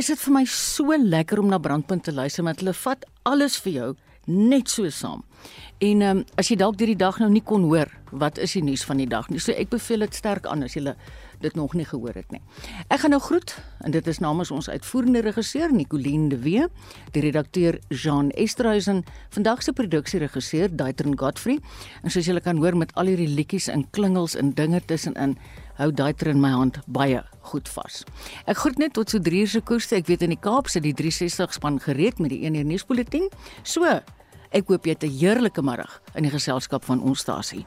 [0.00, 3.58] is dit vir my so lekker om na Brandpunt te luister want hulle vat alles
[3.64, 3.90] vir jou
[4.26, 5.24] net so saam.
[5.82, 8.62] En ehm um, as jy dalk hierdie dag nou nie kon hoor wat is die
[8.62, 9.40] nuus van die dag nie.
[9.40, 10.94] So ek beveel dit sterk aan as jy
[11.42, 12.40] dit nog nie gehoor het nie.
[12.86, 16.68] Ek gaan nou groet en dit is namens ons uitvoerende regisseur Nicoline de Wee,
[17.16, 19.02] die redakteur Jean Esterhuizen,
[19.34, 21.58] vandag se produksieregisseur Daitron Godfrey.
[22.02, 25.34] En soos julle kan hoor met al hierdie liedjies en klingels en dinge tussenin,
[25.78, 28.02] hou Daitron my hand baie goed vas.
[28.46, 29.92] Ek groet net tot so 3 uur se koers.
[29.92, 33.28] Ek weet in die Kaap sit die 360 span gereed met die 1 uur nuusbulletin.
[33.62, 33.84] So,
[34.52, 37.66] ek hoop jy het 'n heerlike middag in die geselskap van ons stasie.